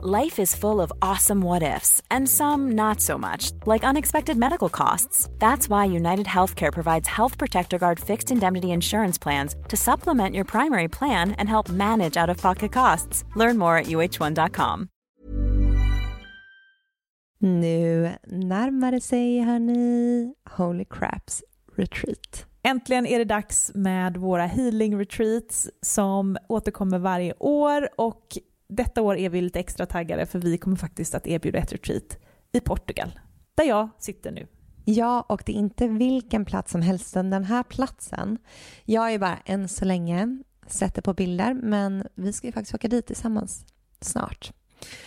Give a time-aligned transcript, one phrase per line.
[0.00, 4.68] Life is full of awesome what ifs, and some not so much, like unexpected medical
[4.68, 5.28] costs.
[5.40, 10.44] That's why United Healthcare provides Health Protector Guard fixed indemnity insurance plans to supplement your
[10.44, 13.24] primary plan and help manage out of pocket costs.
[13.34, 14.88] Learn more at uh1.com.
[17.40, 21.42] Nu närmar det sig, hörni, Holy Craps
[21.76, 22.46] Retreat.
[22.62, 28.38] Äntligen är det dags med våra healing retreats som återkommer varje år och
[28.68, 32.18] detta år är vi lite extra taggade för vi kommer faktiskt att erbjuda ett retreat
[32.52, 33.20] i Portugal,
[33.54, 34.46] där jag sitter nu.
[34.84, 38.38] Ja, och det är inte vilken plats som helst, den här platsen.
[38.84, 42.88] Jag är bara än så länge sätter på bilder, men vi ska ju faktiskt åka
[42.88, 43.64] dit tillsammans
[44.00, 44.52] snart.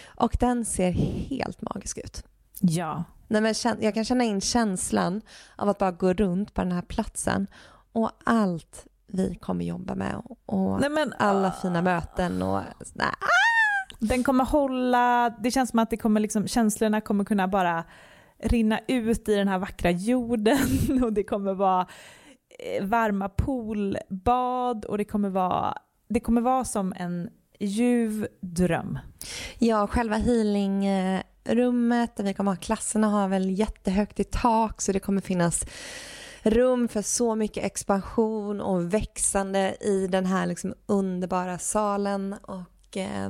[0.06, 2.24] Och den ser helt magisk ut.
[2.60, 3.04] Ja.
[3.28, 5.22] Nej, men jag kan känna in känslan
[5.56, 7.48] av att bara gå runt på den här platsen
[7.92, 11.62] och allt vi kommer jobba med och Nej, men, alla uh...
[11.62, 12.62] fina möten och
[12.94, 13.08] nej,
[14.02, 17.84] den kommer hålla, det känns som att det kommer liksom, känslorna kommer kunna bara
[18.44, 20.58] rinna ut i den här vackra jorden
[21.04, 21.88] och det kommer vara
[22.60, 25.78] eh, varma poolbad och det kommer vara,
[26.10, 29.00] det kommer vara som en ljuv dröm.
[29.60, 35.00] Ja, själva healingrummet där vi kommer ha klasserna har väl jättehögt i tak så det
[35.00, 35.66] kommer finnas
[36.44, 43.30] rum för så mycket expansion och växande i den här liksom underbara salen och eh,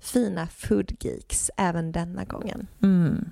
[0.00, 2.66] fina foodgeeks även denna gången.
[2.82, 3.30] Mm.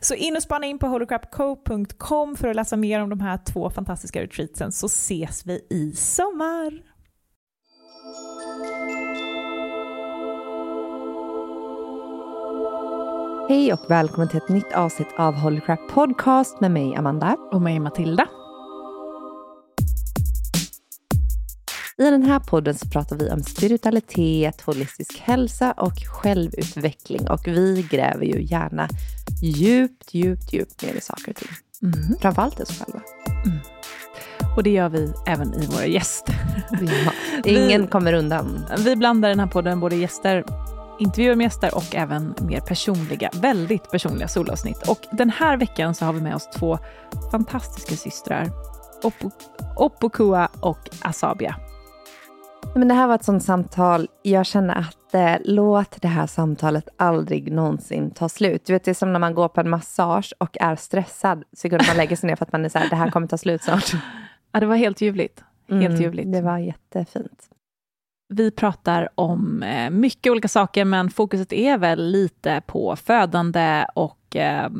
[0.00, 3.70] Så in och spana in på holocrapco.com för att läsa mer om de här två
[3.70, 6.92] fantastiska retreatsen så ses vi i sommar.
[13.48, 17.36] Hej och välkommen till ett nytt avsnitt av Holy Crap Podcast med mig Amanda.
[17.52, 18.28] Och mig Matilda.
[21.98, 27.28] I den här podden så pratar vi om spiritualitet, holistisk hälsa och självutveckling.
[27.28, 28.88] Och vi gräver ju gärna
[29.42, 31.48] djupt, djupt, djupt ner i saker och ting.
[31.82, 32.18] Mm.
[32.20, 33.00] Framförallt oss själva.
[33.44, 33.58] Mm.
[34.56, 36.34] Och det gör vi även i våra gäster.
[36.80, 37.12] Ja,
[37.44, 38.64] ingen vi, kommer undan.
[38.78, 40.44] Vi blandar den här podden både gäster,
[41.00, 44.88] intervjuer med gäster och även mer personliga, väldigt personliga solavsnitt.
[44.88, 46.78] Och den här veckan så har vi med oss två
[47.30, 48.50] fantastiska systrar.
[49.76, 51.56] Opokua och Asabia.
[52.74, 56.88] Men det här var ett sånt samtal, jag känner att eh, låt det här samtalet
[56.96, 58.64] aldrig någonsin ta slut.
[58.64, 61.68] Du vet, det är som när man går på en massage och är stressad, så
[61.68, 63.38] går man lägger sig ner för att man är så här, det här kommer ta
[63.38, 63.92] slut snart.
[64.52, 65.44] Ja, det var helt ljuvligt.
[65.68, 66.32] Helt mm, ljuvligt.
[66.32, 67.48] Det var jättefint.
[68.28, 74.36] Vi pratar om eh, mycket olika saker, men fokuset är väl lite på födande och...
[74.36, 74.70] Eh,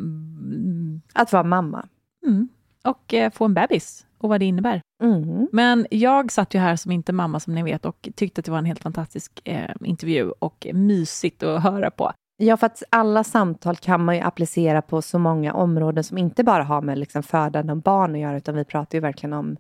[1.13, 1.87] att vara mamma.
[2.27, 2.49] Mm.
[2.85, 4.83] Och eh, få en bebis och vad det innebär.
[5.03, 5.49] Mm.
[5.53, 8.51] Men jag satt ju här som inte mamma, som ni vet, och tyckte att det
[8.51, 12.13] var en helt fantastisk eh, intervju och mysigt att höra på.
[12.37, 16.45] Ja, för att alla samtal kan man ju applicera på så många områden som inte
[16.45, 19.57] bara har med liksom födande och barn att göra, utan vi pratar ju verkligen om,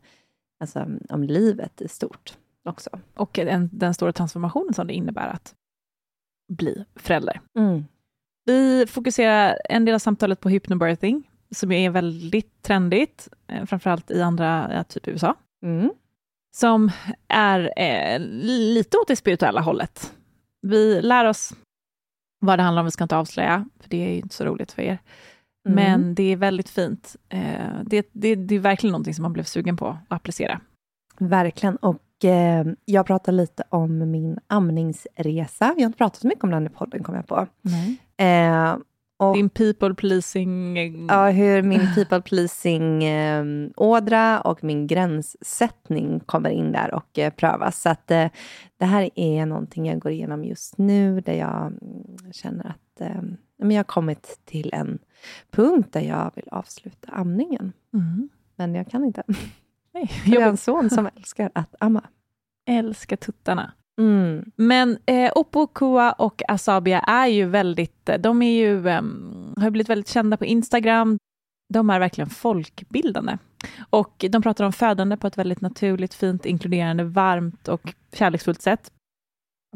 [0.60, 2.36] alltså, om livet i stort
[2.68, 2.90] också.
[3.14, 5.54] Och den, den stora transformationen som det innebär att
[6.52, 7.40] bli förälder.
[7.58, 7.84] Mm.
[8.44, 14.22] Vi fokuserar en del av samtalet på hypnobirthing, som är väldigt trendigt, eh, framförallt i
[14.22, 15.34] andra, typ USA.
[15.62, 15.90] Mm.
[16.56, 16.90] Som
[17.28, 20.14] är eh, lite åt det spirituella hållet.
[20.62, 21.52] Vi lär oss
[22.40, 24.72] vad det handlar om, vi ska inte avslöja, för det är ju inte så roligt
[24.72, 24.98] för er.
[25.68, 25.74] Mm.
[25.74, 27.16] Men det är väldigt fint.
[27.28, 27.40] Eh,
[27.84, 30.60] det, det, det, är verkligen någonting som man blev sugen på att applicera.
[31.18, 35.72] Verkligen, och eh, jag pratar lite om min amningsresa.
[35.76, 37.46] Vi har inte pratat så mycket om den i podden, kom jag på.
[38.16, 38.76] Eh,
[39.22, 40.76] och, Din people pleasing...
[41.08, 43.44] Ja, hur min people pleasing eh,
[43.76, 47.82] ådra och min gränssättning kommer in där och eh, prövas.
[47.82, 48.28] Så att eh,
[48.76, 53.22] det här är någonting jag går igenom just nu, där jag mm, känner att eh,
[53.58, 54.98] men jag har kommit till en
[55.50, 57.72] punkt där jag vill avsluta amningen.
[57.94, 58.28] Mm.
[58.56, 59.22] Men jag kan inte.
[59.94, 62.02] Nej, jag har en son som älskar att amma.
[62.66, 63.72] Älskar tuttarna.
[64.00, 64.50] Mm.
[64.56, 69.02] Men eh, Opokua och Asabia är ju väldigt, eh, de är ju, eh,
[69.56, 71.18] har blivit väldigt kända på Instagram.
[71.68, 73.38] De är verkligen folkbildande.
[73.90, 78.92] Och de pratar om födande på ett väldigt naturligt, fint, inkluderande, varmt och kärleksfullt sätt.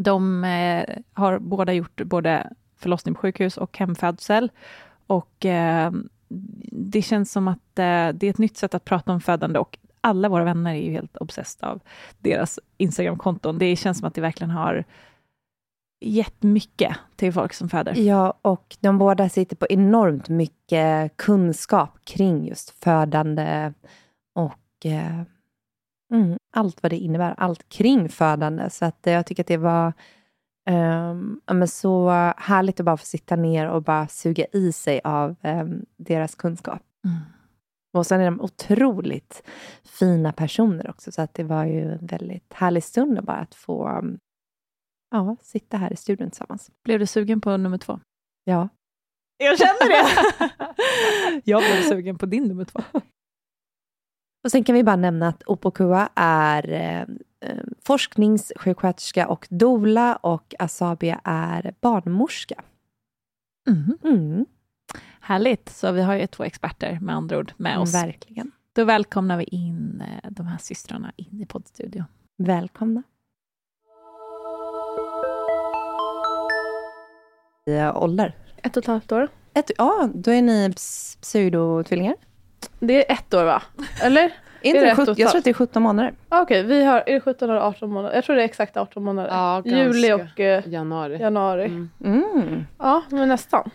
[0.00, 4.50] De eh, har båda gjort både förlossning på sjukhus och hemfödsel.
[5.06, 5.92] Och eh,
[6.72, 9.78] det känns som att eh, det är ett nytt sätt att prata om födande och
[10.06, 11.80] alla våra vänner är ju helt obsessed av
[12.18, 13.58] deras Instagram-konton.
[13.58, 14.84] Det känns som att det verkligen har
[16.00, 17.94] gett mycket till folk som föder.
[17.94, 23.72] Ja, och de båda sitter på enormt mycket kunskap kring just födande
[24.34, 25.22] och eh,
[26.12, 28.70] mm, allt vad det innebär, allt kring födande.
[28.70, 29.92] Så att, eh, jag tycker att det var
[30.70, 35.36] um, men så härligt att bara få sitta ner och bara suga i sig av
[35.42, 36.82] um, deras kunskap.
[37.04, 37.18] Mm.
[37.96, 39.42] Och sen är de otroligt
[39.84, 43.88] fina personer också, så att det var ju en väldigt härlig stund bara att få
[43.88, 44.18] um,
[45.10, 46.70] ja, sitta här i studion tillsammans.
[46.84, 48.00] Blev du sugen på nummer två?
[48.44, 48.68] Ja.
[49.38, 50.50] Jag känner det!
[51.44, 52.80] jag blev sugen på din nummer två.
[54.44, 57.00] Och sen kan vi bara nämna att Opokua är eh,
[57.40, 62.64] eh, forskningssjuksköterska och dola och Asabia är barnmorska.
[63.68, 63.98] Mm.
[64.04, 64.46] Mm.
[65.26, 67.94] Härligt, så vi har ju två experter med andra ord med oss.
[67.94, 68.52] Verkligen.
[68.72, 72.04] Då välkomnar vi in eh, de här systrarna in i poddstudion.
[72.38, 73.02] Välkomna.
[77.94, 78.34] ålder?
[78.56, 79.28] Ett och ett halvt år.
[79.54, 80.72] Ett, ja, då är ni
[81.20, 82.14] pseudotvillingar?
[82.80, 83.62] Det är ett år va?
[84.02, 84.32] Eller?
[84.62, 86.14] Inte är det 17, jag tror att det är 17 månader.
[86.28, 88.14] Okej, okay, vi har, är det 17 eller 18 månader?
[88.14, 89.30] Jag tror det är exakt 18 månader.
[89.30, 91.18] Ja, Juli och eh, januari.
[91.18, 91.64] januari.
[91.64, 91.90] Mm.
[92.04, 92.66] Mm.
[92.78, 93.70] Ja, men nästan.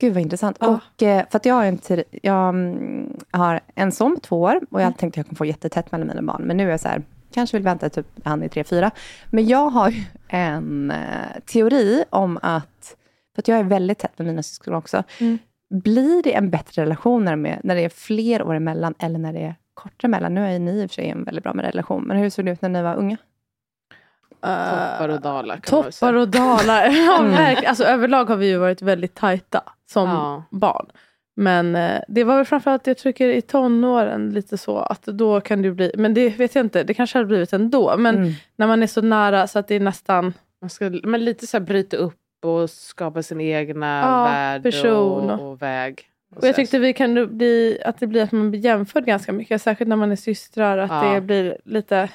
[0.00, 0.56] Gud vad intressant.
[0.60, 0.66] Ja.
[0.68, 1.78] Och, eh, för att jag, har en
[2.22, 4.92] jag mm, har en son två år och jag mm.
[4.92, 6.42] tänkte att jag kommer få jättetätt mellan mina barn.
[6.42, 7.02] Men nu är jag så här,
[7.32, 8.90] kanske vill vänta typ han är tre, fyra.
[9.30, 9.94] Men jag har
[10.28, 12.96] en eh, teori om att,
[13.34, 15.02] för att jag är väldigt tätt med mina syskon också.
[15.20, 15.38] Mm.
[15.70, 19.32] Blir det en bättre relation när, med, när det är fler år emellan eller när
[19.32, 20.34] det är kortare emellan?
[20.34, 22.44] Nu är ni i och för sig en väldigt bra med relation, men hur såg
[22.44, 23.16] det ut när ni var unga?
[24.40, 26.84] Toppar och dalar Toppar och dalar.
[27.06, 27.30] ja, mm.
[27.30, 27.68] verkligen.
[27.68, 30.42] Alltså, överlag har vi ju varit väldigt tajta som ja.
[30.50, 30.86] barn.
[31.36, 35.62] Men eh, det var väl framförallt, jag tycker i tonåren lite så att då kan
[35.62, 37.96] det bli, men det vet jag inte, det kanske hade blivit ändå.
[37.96, 38.32] Men mm.
[38.56, 40.34] när man är så nära så att det är nästan...
[40.60, 42.14] Man ska, men lite så här bryta upp
[42.44, 45.30] och skapa sin egna ja, värld person.
[45.30, 46.02] Och, och väg.
[46.30, 49.32] Och, och jag tyckte vi kan bli, att det blir att man blir jämförd ganska
[49.32, 51.12] mycket, särskilt när man är systrar, att ja.
[51.12, 52.08] det blir lite,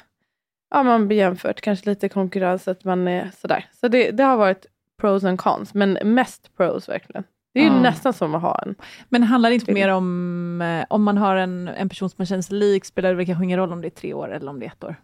[0.73, 3.65] ja man blir jämfört, kanske lite konkurrens, att man är sådär.
[3.79, 4.65] Så det, det har varit
[5.01, 7.23] pros and cons, men mest pros verkligen.
[7.53, 7.81] Det är ju mm.
[7.81, 8.75] nästan som att ha en.
[9.09, 12.25] Men handlar det inte mer om, eh, om man har en, en person som man
[12.25, 14.49] känner sig lik, spelar det väl kanske ingen roll om det är tre år eller
[14.49, 14.95] om det är ett år?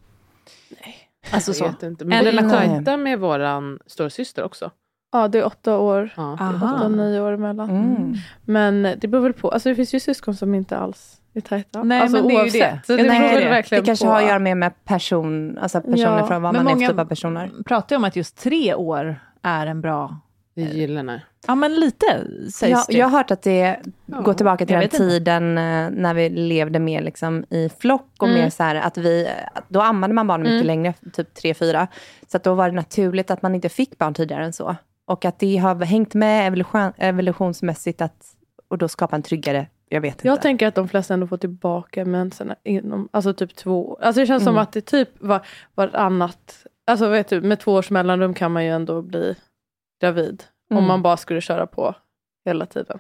[0.69, 0.95] Nej.
[1.31, 1.68] Alltså så.
[1.68, 2.06] Vet inte.
[2.06, 4.71] Men vi är tajta med vår storasyster också.
[5.12, 6.13] Ja, det är åtta år.
[6.16, 6.33] Ja.
[6.33, 7.69] Åtta, nio år emellan.
[7.69, 8.13] Mm.
[8.45, 9.50] Men det beror väl på.
[9.50, 11.83] Alltså det finns ju syskon som inte alls är tajta.
[11.83, 12.80] Nej, alltså, men det är ju det.
[12.88, 13.75] Så det, Nej, det.
[13.75, 14.12] det kanske på.
[14.12, 16.27] har att göra mer med person, alltså personer ja.
[16.27, 17.51] från vad man är för typ av personer.
[17.65, 20.19] pratar ju om att just tre år är en bra
[20.59, 21.21] det är gyllene.
[21.47, 22.06] Ja, men lite
[22.51, 22.97] sägs ja, det.
[22.97, 25.62] Jag har hört att det ja, går tillbaka till den tiden inte.
[25.62, 28.42] Eh, när vi levde mer liksom i flock och mm.
[28.42, 29.30] mer så här att vi,
[29.68, 30.68] då ammade man barn mycket mm.
[30.68, 31.87] längre, typ tre fyra.
[32.28, 34.75] Så att då var det naturligt att man inte fick barn tidigare än så.
[35.06, 38.25] Och att det har hängt med evolution, evolutionsmässigt att,
[38.68, 40.28] och då skapa en tryggare jag vet inte.
[40.28, 44.28] Jag tänker att de flesta ändå får tillbaka mensen inom, alltså typ två Alltså det
[44.28, 44.54] känns mm.
[44.54, 48.66] som att det typ var varannat, alltså vet du, med två års mellanrum kan man
[48.66, 49.36] ju ändå bli
[50.02, 50.44] gravid.
[50.72, 50.84] Mm.
[50.84, 51.96] Om man bara skulle köra på
[52.46, 53.00] hela tiden.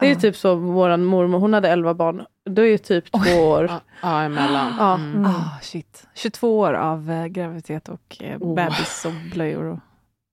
[0.00, 0.20] Det är uh.
[0.20, 2.24] typ så vår mormor, hon hade 11 barn.
[2.50, 3.64] Då är ju typ två år.
[3.64, 4.74] Ja, ah, emellan.
[4.78, 4.94] Ja.
[4.94, 5.24] Mm.
[5.24, 6.06] Oh, shit.
[6.14, 8.54] 22 år av eh, graviditet och eh, oh.
[8.54, 9.64] bebis och blöjor.
[9.64, 9.78] Och...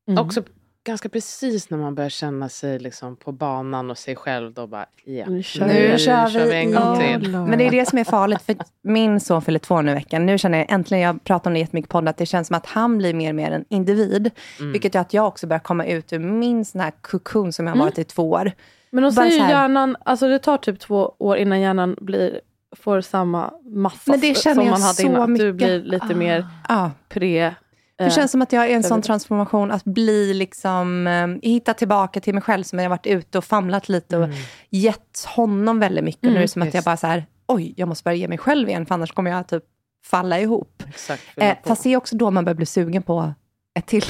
[0.08, 0.26] Mm.
[0.26, 0.44] Också
[0.88, 4.86] ganska precis när man börjar känna sig liksom på banan och sig själv, då bara,
[5.06, 5.30] yeah.
[5.30, 7.32] nu kör, nu kör, vi, vi en gång till.
[7.32, 10.26] Men det är det som är farligt, för min son fyller två nu i veckan.
[10.26, 12.56] Nu känner jag äntligen, jag pratar om det jättemycket på podd, att det känns som
[12.56, 14.32] att han blir mer och mer en individ.
[14.60, 14.72] Mm.
[14.72, 17.72] Vilket gör att jag också börjar komma ut ur min sån här kokon som jag
[17.72, 17.86] har mm.
[17.86, 18.52] varit i två år.
[18.90, 22.40] Men de säger ju hjärnan, alltså det tar typ två år innan hjärnan blir
[22.76, 25.32] får samma massa som man hade innan.
[25.32, 25.46] Mycket.
[25.46, 26.16] Du blir lite ah.
[26.16, 26.90] mer ah.
[27.10, 27.56] pre
[27.98, 32.20] det känns som att jag är en sån transformation, att bli liksom, eh, hitta tillbaka
[32.20, 34.38] till mig själv som jag varit ute och famlat lite och mm.
[34.70, 36.24] gett honom väldigt mycket.
[36.24, 38.28] Mm, nu är det som att jag bara så här, oj, jag måste börja ge
[38.28, 39.64] mig själv igen, för annars kommer jag typ
[40.06, 40.84] falla ihop.
[40.88, 43.34] Exakt, eh, fast det är också då man börjar bli sugen på
[43.78, 44.06] ett till.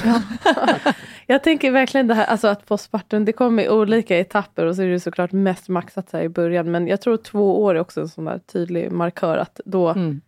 [1.26, 4.82] jag tänker verkligen det här alltså att postpartum, det kommer i olika etapper och så
[4.82, 6.70] är det såklart mest maxat här i början.
[6.70, 10.20] Men jag tror två år är också en sån där tydlig markör att då mm.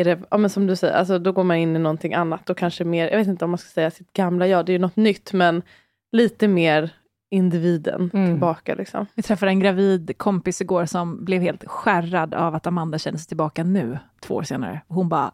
[0.00, 2.50] Är det, ja men som du säger, alltså då går man in i någonting annat
[2.50, 4.74] och kanske mer, jag vet inte om man ska säga sitt gamla jag, det är
[4.74, 5.62] ju något nytt men
[6.12, 6.90] lite mer
[7.30, 8.26] individen mm.
[8.26, 8.74] tillbaka.
[8.74, 9.06] Liksom.
[9.14, 13.28] Vi träffade en gravid kompis igår som blev helt skärrad av att Amanda kände sig
[13.28, 14.80] tillbaka nu, två år senare.
[14.88, 15.32] Hon bara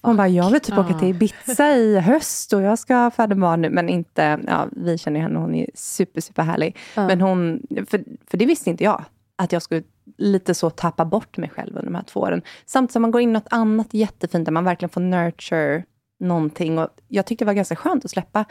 [0.00, 3.62] hon bara, jag vill typ åka till Ibiza i höst och jag ska föda barn
[3.62, 3.70] nu.
[3.70, 6.76] Men inte, ja, vi känner henne, hon är super, super härlig.
[6.94, 7.06] Ja.
[7.06, 9.04] Men hon, för, för det visste inte jag,
[9.36, 9.82] att jag skulle
[10.18, 12.42] lite så tappa bort mig själv under de här två åren.
[12.66, 15.84] Samtidigt som man går in i något annat jättefint, där man verkligen får nurture
[16.20, 16.78] någonting.
[16.78, 18.44] Och jag tyckte det var ganska skönt att släppa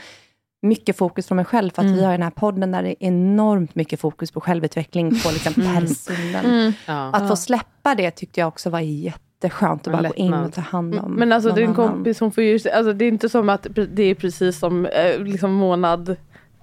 [0.62, 1.98] mycket fokus från mig själv, för att mm.
[1.98, 5.54] vi har den här podden där det är enormt mycket fokus på självutveckling, på liksom
[5.64, 5.82] mm.
[5.82, 6.46] personen.
[6.46, 6.74] Mm.
[6.88, 7.12] Ja.
[7.14, 10.62] Att få släppa det tyckte jag också var jätteskönt, att bara gå in och ta
[10.62, 13.68] hand om Men alltså din kompis, hon får ju, alltså, det är inte som att
[13.90, 16.16] det är precis som eh, liksom månad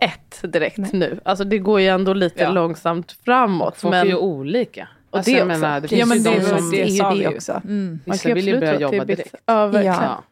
[0.04, 0.90] ett direkt Nej.
[0.92, 1.20] nu.
[1.24, 2.50] Alltså det går ju ändå lite ja.
[2.50, 3.76] långsamt framåt.
[3.76, 4.00] Folk men...
[4.00, 4.88] är ju olika.
[5.10, 5.46] Och alltså, det också.
[5.46, 7.62] Menar, det ja, men det, de som, det, är ju det också.
[7.64, 8.00] Mm.
[8.06, 9.34] Vissa vill ju börja jobba direkt.
[9.46, 9.94] Ja, verkligen.
[9.94, 10.24] Ja.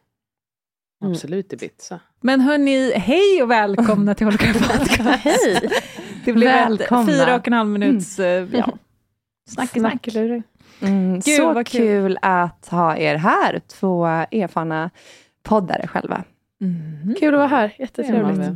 [1.03, 1.13] Mm.
[1.13, 1.99] Absolut Ibiza.
[2.21, 5.21] Men hörni, hej och välkomna till Holger Podcast.
[5.23, 5.69] hej!
[6.25, 7.05] Det blev välkomna.
[7.05, 8.49] fyra och en halv minuts mm.
[8.53, 8.77] ja,
[9.49, 10.07] snack i snack.
[10.81, 11.65] Mm, Gud, så kul.
[11.65, 14.89] kul att ha er här, två erfarna
[15.43, 16.23] poddare själva.
[16.61, 17.15] Mm.
[17.19, 18.49] Kul att vara här, jättetrevligt.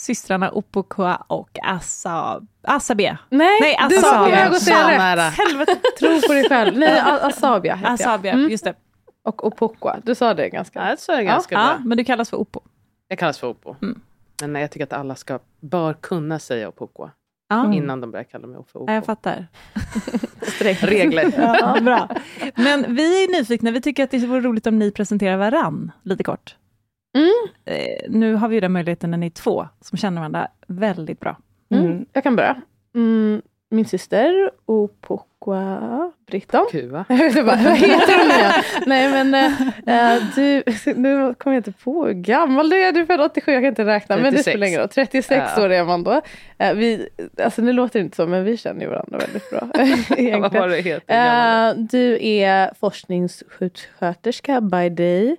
[0.00, 3.18] Systrarna Opokoa och Asa, Asabia.
[3.28, 4.48] Nej, Nej Asabia.
[4.48, 5.34] du att säga rätt.
[5.34, 6.78] Helvete, tro på dig själv.
[6.78, 8.38] Nej, Asabia heter Asabia, jag.
[8.38, 8.50] Mm.
[8.50, 8.74] just det.
[9.22, 10.96] Och Opokwa, du sa det ganska bra.
[11.08, 11.60] Ja, det ganska ja.
[11.60, 11.78] bra.
[11.84, 12.60] men du kallas för Opo.
[13.08, 13.76] Jag kallas för Opo.
[13.82, 14.00] Mm.
[14.42, 17.10] Men jag tycker att alla ska, bör kunna säga Opokwa.
[17.52, 17.72] Mm.
[17.72, 18.84] Innan de börjar kalla mig för Opo.
[18.92, 19.46] Ja, jag fattar.
[20.86, 21.32] Regler.
[21.60, 22.08] ja, bra.
[22.54, 26.24] Men vi är nyfikna, vi tycker att det vore roligt om ni presenterar varann lite
[26.24, 26.56] kort.
[27.14, 27.52] Mm.
[27.64, 31.20] Eh, nu har vi ju den möjligheten när ni är två som känner varandra väldigt
[31.20, 31.36] bra.
[31.70, 32.06] Mm.
[32.12, 32.62] Jag kan börja.
[32.94, 36.66] Mm, min syster Opokwa Britton.
[36.70, 37.04] Kuva.
[37.08, 39.34] vad heter hon nu Nej men
[39.86, 40.62] äh, du,
[40.96, 42.92] nu kommer jag inte på hur gammal du är.
[42.92, 44.16] Du är född 87, jag kan inte räkna.
[44.16, 44.22] 36.
[44.22, 44.88] Men det spelar ingen roll.
[44.88, 45.64] 36 ja.
[45.64, 46.20] år är man då.
[46.58, 47.08] Äh, vi,
[47.42, 49.60] alltså nu låter det inte så men vi känner ju varandra väldigt bra.
[50.40, 55.36] vad var det heter, äh, du är forskningssjuksköterska by day.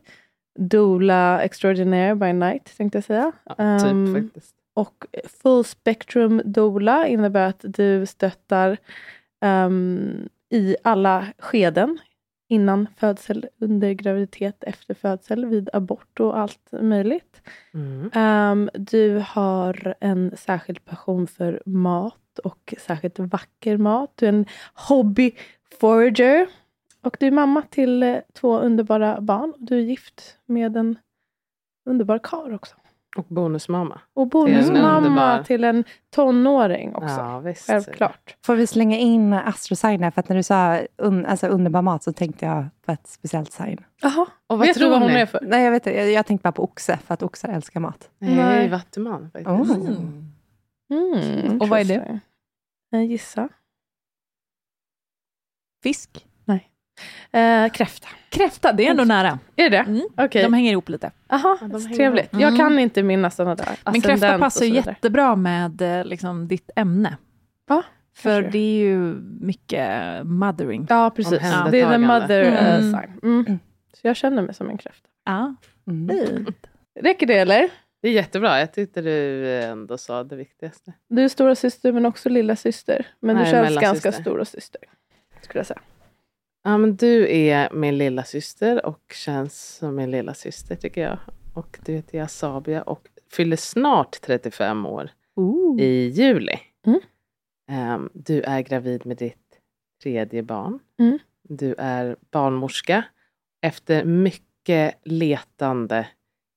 [0.60, 3.32] Dola extraordinaire by night tänkte jag säga.
[3.44, 4.32] Ja, typ um.
[4.74, 5.06] Och
[5.44, 8.78] full spectrum doula innebär att du stöttar
[9.42, 12.00] um, i alla skeden.
[12.50, 17.42] Innan födsel, under graviditet, efter födsel, vid abort och allt möjligt.
[17.74, 18.12] Mm.
[18.16, 24.12] Um, du har en särskild passion för mat och särskilt vacker mat.
[24.16, 25.32] Du är en hobby
[25.80, 26.48] forager.
[27.04, 29.54] Och du är mamma till eh, två underbara barn.
[29.58, 30.98] Du är gift med en
[31.86, 32.76] underbar kar också.
[33.18, 34.02] Och bonusmamma.
[34.14, 37.16] Och bonusmamma till, till en tonåring också.
[37.16, 37.68] Ja, visst.
[37.68, 38.36] Självklart.
[38.46, 42.14] Får vi slänga in astrosign För att när du sa un, alltså underbar mat så
[42.14, 43.78] tänkte jag på ett speciellt sign.
[44.02, 44.28] Jaha.
[44.48, 45.40] Och vad vet tror du vad hon är för?
[45.42, 48.10] Nej, jag, vet, jag, jag tänkte bara på oxe, för att oxar älskar mat.
[48.20, 48.70] Nej, Nej.
[48.70, 49.50] vattuman faktiskt.
[49.50, 49.72] Oh.
[50.90, 51.14] Mm.
[51.46, 52.20] Mm, och vad är det?
[52.90, 53.50] Jag gissa.
[55.84, 56.26] Fisk?
[57.32, 58.08] Eh, kräfta.
[58.30, 59.40] Kräfta, det är ändå nära.
[59.56, 60.02] Är det mm.
[60.18, 60.44] Okay.
[60.44, 61.12] De hänger ihop lite.
[61.30, 62.34] Aha, ja, trevligt.
[62.34, 62.44] Mm.
[62.44, 63.76] Jag kan inte minnas sådana där.
[63.86, 67.18] Men kräfta passar jättebra med eh, liksom, ditt ämne.
[67.70, 67.84] Ja,
[68.16, 69.00] För det är ju
[69.40, 69.92] mycket
[70.26, 70.86] mothering.
[70.90, 71.40] Ja, precis.
[71.72, 73.20] Det är the mother uh, sign.
[73.24, 73.46] Mm.
[73.48, 73.60] mm.
[73.94, 75.08] Så jag känner mig som en kräfta.
[75.26, 75.56] Ja.
[75.88, 76.46] Mm.
[77.00, 77.70] Räcker det eller?
[78.02, 78.60] Det är jättebra.
[78.60, 80.94] Jag tyckte du ändå sa det viktigaste.
[81.08, 83.08] Du är stora syster men också lilla syster.
[83.20, 84.82] Men Nej, du känns ganska stora syster.
[85.42, 85.82] Skulle jag säga.
[86.64, 91.18] Ja, men du är min lilla syster och känns som min lilla syster tycker jag.
[91.54, 95.82] Och du heter Jasabia och fyller snart 35 år Ooh.
[95.82, 96.60] i juli.
[96.86, 97.00] Mm.
[97.96, 99.60] Um, du är gravid med ditt
[100.04, 100.80] tredje barn.
[101.00, 101.20] Mm.
[101.44, 103.04] Du är barnmorska.
[103.62, 106.08] Efter mycket letande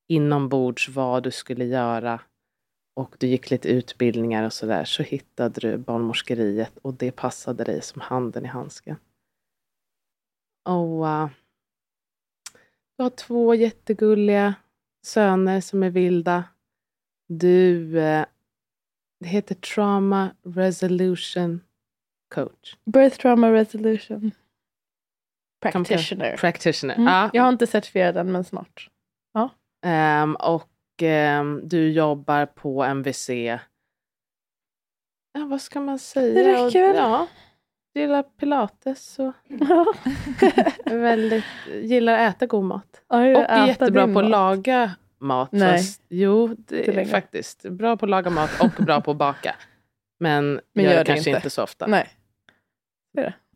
[0.07, 2.19] inombords vad du skulle göra
[2.95, 7.81] och du gick lite utbildningar och sådär så hittade du barnmorskeriet och det passade dig
[7.81, 8.95] som handen i handsken.
[10.65, 11.29] Och uh,
[12.97, 14.55] du har två jättegulliga
[15.05, 16.43] söner som är vilda.
[17.27, 18.25] Du uh,
[19.19, 21.61] det heter Trauma Resolution
[22.35, 22.75] Coach.
[22.85, 24.31] Birth Trauma Resolution
[25.61, 26.37] Practitioner.
[26.37, 26.95] Practitioner.
[26.95, 27.07] Mm.
[27.07, 27.29] Ja.
[27.33, 28.89] Jag har inte certifierat den, men snart.
[29.33, 29.49] Ja.
[30.23, 33.29] Um, och um, du jobbar på MVC.
[35.33, 36.33] Ja, vad ska man säga?
[36.33, 36.95] Det räcker väl?
[36.95, 37.27] Ja,
[37.99, 39.33] gillar pilates och
[40.91, 41.43] väldigt,
[41.81, 43.01] gillar att äta god mat.
[43.09, 45.51] Ja, och är jättebra på att laga mat.
[45.51, 45.77] Nej.
[45.77, 47.61] Fast, jo, det är faktiskt.
[47.69, 49.55] Bra på att laga mat och bra på att baka.
[50.19, 51.37] Men, Men gör gör det det kanske inte.
[51.37, 51.87] inte så ofta.
[51.87, 52.09] Nej.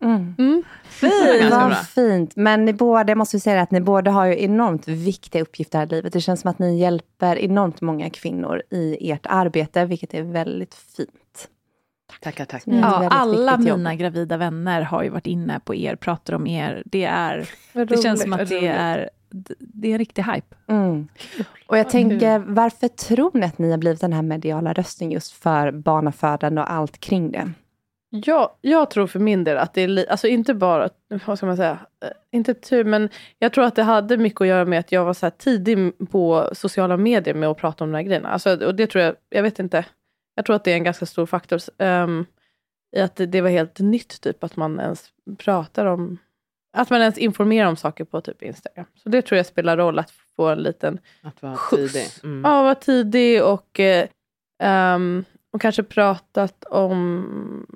[0.02, 0.36] Mm.
[0.38, 0.64] Mm.
[1.02, 1.76] Det är ganska Vad bra.
[1.78, 2.36] fint.
[2.36, 5.86] Men ni båda, jag måste säga att ni båda har ju enormt viktiga uppgifter här
[5.86, 6.14] i livet.
[6.14, 10.76] Det känns som att ni hjälper enormt många kvinnor i ert arbete, vilket är väldigt
[10.76, 11.10] fint.
[12.22, 12.72] Tackar, tackar.
[12.72, 12.84] Mm.
[12.84, 13.62] Ja, alla jobb.
[13.80, 16.84] mina gravida vänner har ju varit inne på er, pratar om er.
[16.86, 19.10] Det, är, det känns som att det är,
[19.60, 20.56] det är en riktig hype.
[20.68, 21.08] Mm.
[21.68, 25.32] Och jag tänker, varför tror ni att ni har blivit den här mediala rösten just
[25.32, 27.52] för barnafödande och allt kring det?
[28.12, 30.90] Ja, jag tror för min del att det är, li- alltså inte bara,
[31.26, 34.48] vad ska man säga, Eh, inte tur, men jag tror att det hade mycket att
[34.48, 35.78] göra med att jag var så här tidig
[36.12, 38.30] på sociala medier med att prata om de här grejerna.
[38.30, 39.86] Alltså, och det tror jag, jag vet inte,
[40.40, 41.60] jag tror att det är en ganska stor faktor.
[41.78, 42.26] Um,
[42.96, 46.18] I att det, det var helt nytt, typ att man ens pratar om,
[46.74, 48.86] att man ens informerar om saker på typ Instagram.
[49.04, 51.94] Så det tror jag spelar roll att få en liten Att vara Skjuts.
[51.94, 52.08] tidig.
[52.24, 52.52] Mm.
[52.52, 53.80] Ja, vara tidig och,
[54.60, 57.68] ehm, och kanske pratat om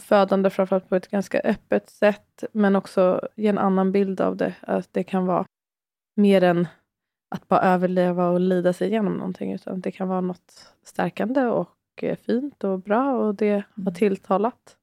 [0.00, 2.44] födande framförallt på ett ganska öppet sätt.
[2.52, 4.54] Men också ge en annan bild av det.
[4.60, 5.44] Att det kan vara
[6.16, 6.68] mer än
[7.30, 9.52] att bara överleva och lida sig igenom någonting.
[9.52, 11.68] Utan det kan vara något stärkande och
[12.04, 14.76] eh, fint och bra och det har tilltalat.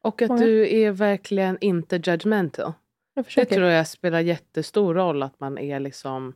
[0.00, 0.40] Och att Många.
[0.40, 2.72] du är verkligen inte judgmental.
[3.34, 6.34] Det tror jag spelar jättestor roll att man är liksom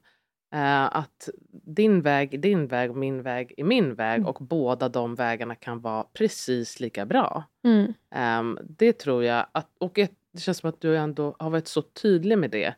[0.55, 4.29] eh, att din väg är din väg och min väg är min väg Mm.
[4.29, 7.45] och båda de vägarna kan vara precis lika bra.
[7.65, 7.93] Mm.
[8.15, 11.83] Ehm, det tror jag, att, och det känns som att du ändå har varit så
[11.83, 12.75] tydlig med det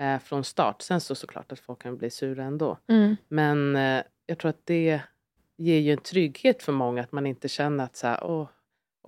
[0.00, 0.82] eh, från start.
[0.82, 2.78] Sen så såklart att folk kan bli sura ändå.
[2.88, 3.16] Mm.
[3.28, 5.00] Men eh, jag tror att det
[5.58, 8.48] ger ju en trygghet för många att man inte känner att så här, åh,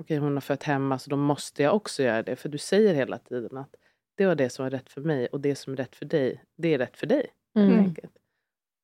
[0.00, 2.36] okej hon har fött hemma så då måste jag också göra det.
[2.36, 3.74] För du säger hela tiden att
[4.16, 6.44] det var det som var rätt för mig och det som är rätt för dig,
[6.58, 7.26] det är rätt för dig.
[7.54, 7.94] helt Mm.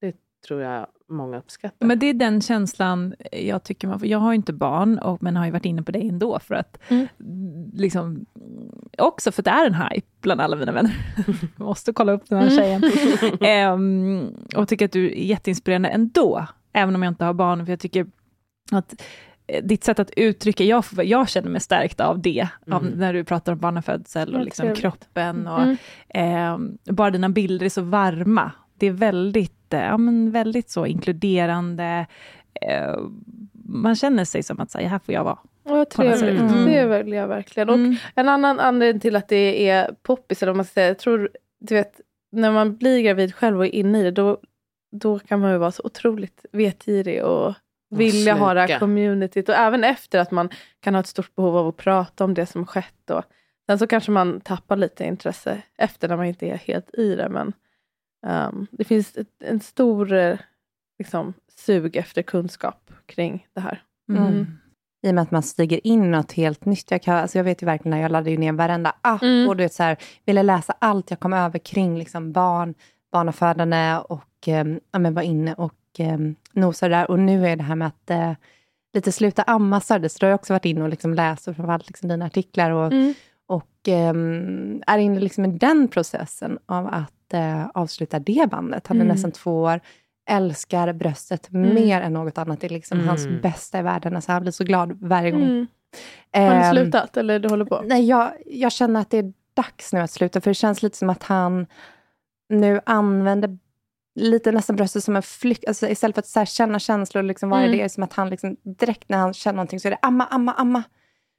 [0.00, 1.86] Det tror jag många uppskattar.
[1.86, 4.08] Men det är den känslan jag tycker man får.
[4.08, 6.38] Jag har ju inte barn, och, men har ju varit inne på det ändå.
[6.38, 7.06] För att, Mm.
[7.74, 8.26] liksom,
[8.98, 10.92] också för att det är en hype bland alla mina vänner.
[11.56, 12.82] Måste kolla upp den här tjejen.
[13.40, 17.66] Ehm, och tycker att du är jätteinspirerande ändå, även om jag inte har barn.
[17.66, 18.06] För jag tycker
[18.72, 19.02] att
[19.46, 22.98] eh, ditt sätt att uttrycka, jag, jag känner mig stärkt av det, av Mm.
[22.98, 25.46] när du pratar om barnafödsel och liksom kroppen.
[25.46, 25.76] Och, Mm.
[26.08, 28.52] Ehm, bara dina bilder är så varma.
[28.78, 32.06] Det är väldigt, eh, ja, men väldigt så inkluderande.
[32.68, 32.96] Eh,
[33.64, 35.38] man känner sig som att säga, här får jag vara.
[35.64, 36.18] Ja, trevligt.
[36.20, 36.40] sätt.
[36.40, 36.64] Mm.
[36.66, 37.68] Det vill jag verkligen.
[37.68, 37.96] Och Mm.
[38.14, 41.30] En annan anledning till att det är poppis, eller vad man ska säga, jag tror,
[41.60, 42.00] du vet,
[42.32, 44.40] när man blir gravid själv och är inne i det, då,
[44.92, 47.54] då kan man ju vara så otroligt vetgirig och
[47.90, 49.48] vilja ha det här communityt.
[49.48, 52.46] Och även efter att man kan ha ett stort behov av att prata om det
[52.46, 53.10] som skett.
[53.10, 53.22] Och,
[53.66, 57.28] sen så kanske man tappar lite intresse efter när man inte är helt i det.
[57.28, 57.52] Men
[58.26, 60.38] ehm, det finns ett, en stor eh,
[60.98, 63.82] liksom, sug efter kunskap kring det här.
[64.08, 64.46] Mm.
[65.06, 66.90] I och med att man stiger in något helt nytt.
[66.90, 69.48] Jag, kan, alltså jag vet ju verkligen när jag laddade ju ner varenda app Mm.
[69.48, 72.74] och du vet, så här, ville läsa allt jag kom över kring liksom barn,
[73.12, 77.10] barnafödande och um, ja, men var inne och um, nosade där.
[77.10, 78.32] Och nu är det här med att eh,
[78.94, 81.86] lite sluta amma så då har jag också varit inne och liksom läst och framförallt
[81.86, 83.14] liksom dina artiklar och, Mm.
[83.46, 88.86] och ehm, är inne liksom i den processen av att eh, avsluta det bandet.
[88.86, 89.14] Han är Mm.
[89.14, 89.80] nästan två år,
[90.30, 91.74] älskar bröstet Mm.
[91.74, 92.60] mer än något annat.
[92.60, 93.08] Det är liksom Mm.
[93.08, 94.16] hans bästa i världen.
[94.16, 95.42] Alltså han blir så glad varje gång.
[95.42, 95.66] Mm.
[96.32, 97.82] Har ni Ehm, slutat eller du håller på?
[97.86, 100.96] Nej, jag, jag känner att det är dags nu att sluta, för det känns lite
[100.96, 101.66] som att han
[102.48, 103.58] nu använder
[104.16, 105.64] lite nästan bröstet som en flykt.
[105.68, 107.76] Alltså, istället för att så här, känna känslor, liksom, vad är Mm.
[107.78, 107.84] det?
[107.84, 110.52] är som att han liksom, direkt när han känner någonting så är det amma, amma,
[110.52, 110.82] amma.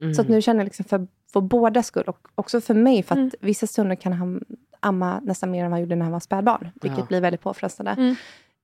[0.02, 0.14] Mm.
[0.14, 3.14] Så att nu känner jag liksom för, för båda skull och också för mig, för
[3.14, 3.30] att Mm.
[3.40, 4.40] vissa stunder kan han
[4.80, 7.04] amma nästan mer än vad han gjorde när han var spädbarn, vilket Ja.
[7.08, 7.90] blir väldigt påfrestande.
[7.90, 8.14] Mm.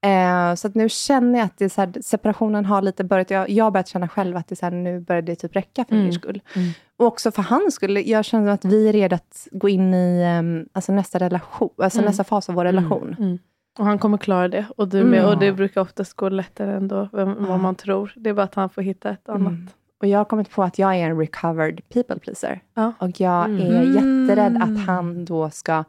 [0.05, 3.49] Eh, så att nu känner jag att det så här, separationen har lite börjat, jag,
[3.49, 5.93] jag har börjat känna själv att det så här, nu börjar det typ räcka för
[5.95, 6.03] Mm.
[6.05, 6.41] min skull.
[6.55, 6.69] Mm.
[6.97, 7.97] Och också för hans skull.
[8.09, 11.99] Jag känner att vi är redo att gå in i ehm, alltså nästa relation, alltså
[11.99, 12.07] Mm.
[12.09, 12.75] nästa fas av vår Mm.
[12.75, 13.39] relation.
[13.77, 13.79] Mm.
[13.79, 14.65] Och han kommer klara det.
[14.77, 15.09] Och du Mm.
[15.11, 15.25] med.
[15.25, 17.35] Och det brukar oftast gå lättare ändå än Ja.
[17.39, 18.13] vad man tror.
[18.15, 19.47] Det är bara att han får hitta ett annat.
[19.47, 19.67] Mm.
[20.01, 22.59] Och jag har kommit på att jag är en recovered people pleaser.
[22.73, 22.93] Ja.
[22.99, 23.61] Och jag Mm.
[23.61, 24.61] är jätterädd Mm.
[24.61, 25.83] att han då ska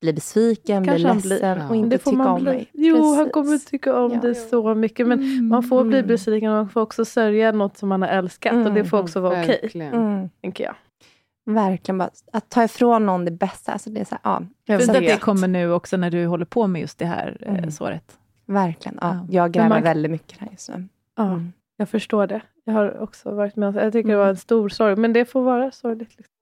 [0.00, 1.28] bli besviken, Kanske bli han blir.
[1.30, 1.68] ledsen Ja.
[1.68, 2.52] och inte tycka om bli.
[2.52, 2.68] mig.
[2.72, 3.32] Jo, han Precis.
[3.32, 4.20] kommer tycka om Ja.
[4.20, 5.06] dig så mycket.
[5.08, 8.52] Men man får bli besviken och man får också sörja något som man har älskat.
[8.52, 8.86] Och det Mm.
[8.86, 9.70] får också vara okej.
[9.74, 10.28] Mm.
[10.40, 10.74] tänker jag.
[11.44, 13.72] Verkligen bara, att ta ifrån någon det bästa.
[13.72, 16.26] Alltså det är så här, ja, jag Fint att det kommer nu också när du
[16.26, 17.70] håller på med just det här eh, Mm.
[17.70, 18.18] såret.
[18.46, 18.98] Verkligen.
[19.00, 19.26] Ja, Ja.
[19.30, 20.88] jag gräver man- väldigt mycket här just nu.
[21.16, 21.52] Ja, Mm.
[21.76, 22.40] jag förstår det.
[22.64, 24.24] Jag har också varit med om Jag tycker det Mm.
[24.24, 24.96] var en stor sorg.
[24.96, 26.16] Men det får vara sorgligt.
[26.16, 26.34] Liksom.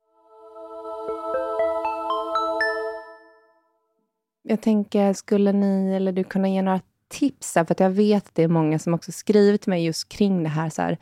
[4.43, 7.53] Jag tänker, skulle ni eller du kunna ge några tips?
[7.53, 10.43] För att jag vet att det är många som också skriver till mig just kring
[10.43, 10.71] det här.
[10.71, 10.99] Så här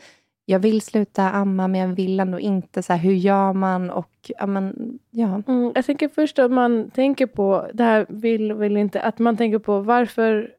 [0.50, 2.82] jag vill sluta amma, men jag vill ändå inte.
[2.82, 3.90] Så här, hur gör man?
[3.90, 5.42] Och, ja, men, ja.
[5.48, 9.36] Mm, jag tänker först att man tänker på, det här vill, vill inte, att man
[9.36, 10.50] tänker på varför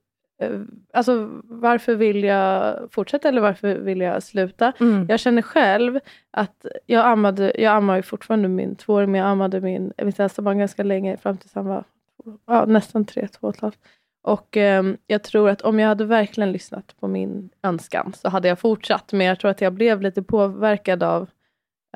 [0.41, 0.60] eh,
[0.93, 4.73] Alltså varför vill jag fortsätta eller varför vill jag sluta?
[4.80, 5.06] Mm.
[5.10, 5.99] Jag känner själv
[6.32, 10.41] att jag ammade, jag ammar ju fortfarande min tvååring, men jag ammade min, mitt äldsta
[10.41, 11.84] barn ganska länge, fram tills han var
[12.45, 13.80] ja, nästan tre, två och ett halvt.
[14.22, 18.48] Och eh, jag tror att om jag hade verkligen lyssnat på min önskan så hade
[18.48, 19.14] jag fortsatt.
[19.14, 21.30] Men jag tror att jag blev lite påverkad av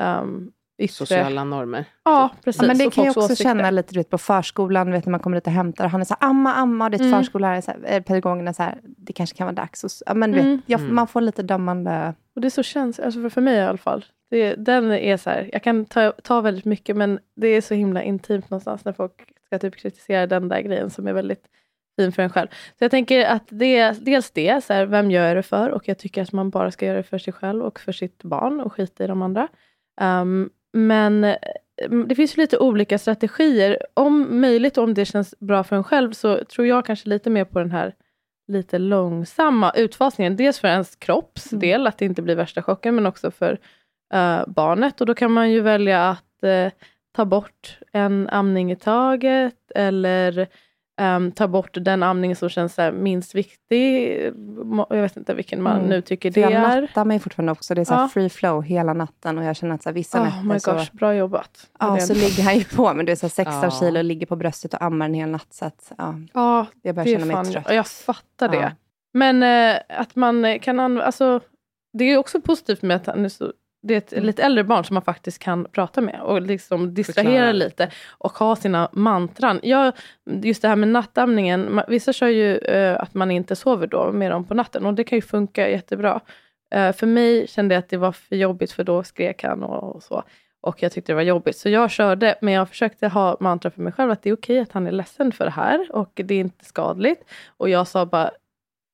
[0.01, 0.93] um, yttre...
[0.93, 1.85] Sociala normer.
[2.03, 2.61] Ja, precis.
[2.61, 3.43] Ja, men det kan jag också åsikter.
[3.43, 5.85] känna lite du vet, på förskolan, vet, när man kommer dit och hämtar.
[5.85, 6.89] Och han är så här, amma, amma.
[6.89, 7.19] Det är mm.
[7.19, 9.83] förskollärare, så här, pedagogerna, så här, det kanske kan vara dags.
[9.83, 10.55] Och, ja, men, mm.
[10.55, 10.95] vet, jag, mm.
[10.95, 12.13] Man får lite dömande...
[12.35, 14.05] Och det är så känns, alltså för, för mig i alla fall.
[14.29, 17.73] Det, den är så här, jag kan ta, ta väldigt mycket, men det är så
[17.73, 19.13] himla intimt någonstans när folk
[19.45, 21.45] ska typ kritisera den där grejen som är väldigt
[21.95, 22.47] fin för en själv.
[22.47, 25.69] Så jag tänker att det, dels det, så här, vem gör jag det för?
[25.69, 28.23] Och jag tycker att man bara ska göra det för sig själv och för sitt
[28.23, 29.47] barn och skita i de andra.
[30.01, 31.37] Um, men eh,
[32.07, 33.77] det finns ju lite olika strategier.
[33.93, 37.45] Om möjligt, om det känns bra för en själv, så tror jag kanske lite mer
[37.45, 37.93] på den här
[38.47, 40.35] lite långsamma utfasningen.
[40.35, 41.87] Dels för ens kroppsdel, mm.
[41.87, 43.51] att det inte blir värsta chocken, men också för
[44.13, 45.01] uh, barnet.
[45.01, 46.71] Och då kan man ju välja att uh,
[47.15, 50.47] ta bort en amning i taget, eller
[51.01, 54.19] um, ta bort den amning som känns här, minst viktig.
[54.89, 55.89] Jag vet inte vilken man mm.
[55.89, 56.75] nu tycker det jag är.
[56.75, 57.75] Jag nattar mig fortfarande också.
[57.75, 58.09] Det är så ja.
[58.13, 60.73] free flow hela natten och jag känner att så här, vissa oh nätter my så...
[60.73, 61.69] Gosh, bra jobbat.
[61.79, 62.93] Ja, så ligger han ju på.
[62.93, 63.71] Men du är så 16 ja.
[63.71, 65.53] kilo och ligger på bröstet och ammar en hel natt.
[65.53, 67.65] Så att, ja, ja jag börjar känna mig fan, trött.
[67.69, 68.75] Jag fattar det.
[69.13, 71.05] Men eh, att man kan använda...
[71.05, 71.39] Alltså,
[71.93, 73.53] det är också positivt med att han är så
[73.83, 74.25] det är ett mm.
[74.25, 77.51] lite äldre barn som man faktiskt kan prata med och liksom distrahera Förklara.
[77.51, 79.59] lite och ha sina mantran.
[79.63, 79.93] Jag,
[80.25, 84.31] just det här med nattamningen, vissa kör ju uh, att man inte sover då med
[84.31, 86.21] dem på natten och det kan ju funka jättebra.
[86.75, 89.95] Uh, för mig kände jag att det var för jobbigt för då skrek han och,
[89.95, 90.23] och, så.
[90.61, 93.81] Och jag tyckte det var jobbigt så jag körde men jag försökte ha mantra för
[93.81, 96.35] mig själv att det är okej att han är ledsen för det här och det
[96.35, 97.23] är inte skadligt.
[97.57, 98.31] Och jag sa bara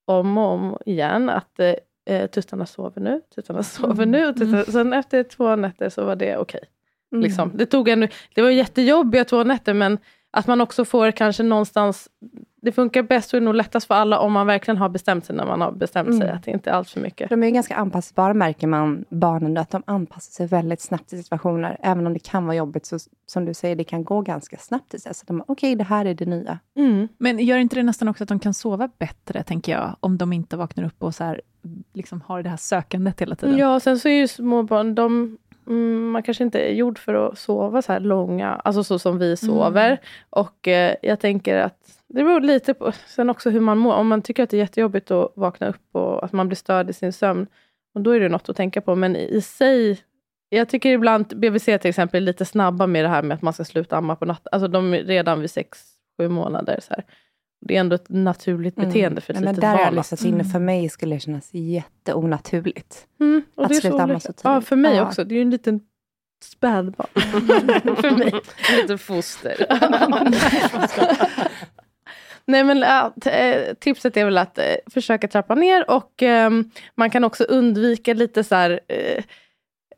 [0.06, 1.74] om och om igen att uh,
[2.06, 4.12] eh, tuttarna sover nu, tuttarna sover mm.
[4.12, 4.28] nu.
[4.28, 4.72] Och tuttarna, mm.
[4.72, 6.58] Sen efter två nätter så var det okej.
[6.58, 6.70] Okay.
[7.12, 7.24] Mm.
[7.24, 7.52] Liksom.
[7.56, 9.98] Det, tog en, det var jättejobbiga två nätter men
[10.32, 12.10] att man också får kanske någonstans
[12.62, 15.36] det funkar bäst och är nog lättast för alla om man verkligen har bestämt sig
[15.36, 16.24] när man har bestämt sig.
[16.24, 16.36] Mm.
[16.36, 17.30] Att det inte är allt för mycket.
[17.30, 21.78] De är ganska anpassbara märker man, barnen, att de anpassar sig väldigt snabbt i situationer.
[21.84, 25.02] Även om det kan vara jobbigt, så som du säger, det kan gå ganska snabbt.
[25.02, 26.60] Så att de, okej, okay, det här är det nya.
[26.78, 27.08] Mm.
[27.18, 30.34] Men gör inte det nästan också att de kan sova bättre, tänker jag, om de
[30.34, 31.42] inte vaknar upp och så här,
[31.94, 33.58] liksom har det här sökandet hela tiden?
[33.58, 35.38] Ja, sen så är ju småbarn, de
[35.70, 39.20] Mm, man kanske inte är gjord för att sova så här långa, alltså så som
[39.20, 39.88] vi sover.
[39.88, 40.00] Mm.
[40.30, 43.94] Och eh, jag tänker att det beror lite på sen också hur man mår.
[43.94, 46.90] Om man tycker att det är jättejobbigt att vakna upp och att man blir störd
[46.90, 47.48] i sin sömn,
[47.94, 48.96] och då är det något att tänka på.
[48.96, 50.00] Men i sig,
[50.50, 53.54] jag tycker ibland BVC till exempel är lite snabba med det här med att man
[53.54, 54.50] ska sluta amma på natten.
[54.52, 55.80] Alltså de är redan vid sex,
[56.18, 56.80] sju månader.
[56.82, 57.04] Så här.
[57.62, 58.90] Det är ändå ett naturligt mm.
[58.90, 59.50] beteende för ett mm.
[59.50, 59.72] litet barn.
[59.72, 60.46] Där har jag lyssnat in.
[60.46, 63.08] För mig skulle det kännas jätteonaturligt.
[63.20, 63.44] Mm.
[63.56, 64.42] att sluta amma så tidigt.
[64.44, 65.08] Ja, för mig ja.
[65.08, 65.24] också.
[65.24, 65.80] Det är ju en liten
[66.44, 67.08] spädbarn.
[67.96, 68.34] för mig.
[68.70, 69.66] En liten foster.
[72.46, 76.50] Nej men äh, tipset är väl att äh, försöka trappa ner och äh,
[76.96, 78.80] man kan också undvika lite så här,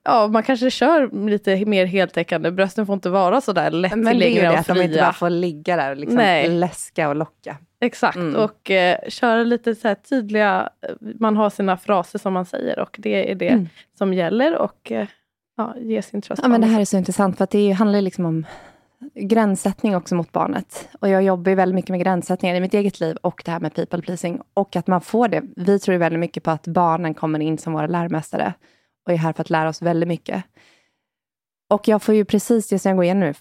[0.03, 4.13] ja man kanske kör lite mer heltäckande, brösten får inte vara så där lättillgängliga och
[4.13, 4.13] fria.
[4.13, 6.49] Men det är ju det, att de inte bara får ligga där och liksom Nej.
[6.49, 7.57] läska och locka.
[7.83, 8.35] Exakt, mm.
[8.35, 8.71] och
[9.07, 10.69] köra lite så tydliga,
[11.19, 13.69] man har sina fraser som man säger och det är det mm.
[13.97, 14.91] som gäller och
[15.57, 16.41] ja, ge sin tröst.
[16.43, 18.45] Ja, men det här är så intressant, för att det handlar liksom om
[19.15, 20.89] gränssättning också mot barnet.
[20.99, 23.59] Och jag jobbar ju väldigt mycket med gränssättningar i mitt eget liv och det här
[23.59, 24.41] med people pleasing.
[24.53, 25.41] Och att man får det.
[25.55, 28.53] Vi tror ju väldigt mycket på att barnen kommer in som våra lärmästare
[29.05, 30.43] och är här för att lära oss väldigt mycket.
[31.69, 33.33] Och jag får ju precis det som jag går igenom nu,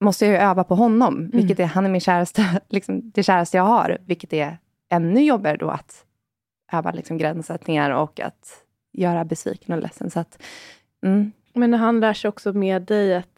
[0.00, 1.30] måste jag ju öva på honom, mm.
[1.30, 4.58] vilket är, han är min käraste, liksom, det käraste jag har, vilket är
[4.90, 6.04] ännu jobbigare då att
[6.72, 10.10] öva liksom, gränssättningar och att göra besviken och ledsen.
[10.10, 10.42] Så att,
[11.04, 11.32] mm.
[11.52, 13.28] Men han lär sig också med dig att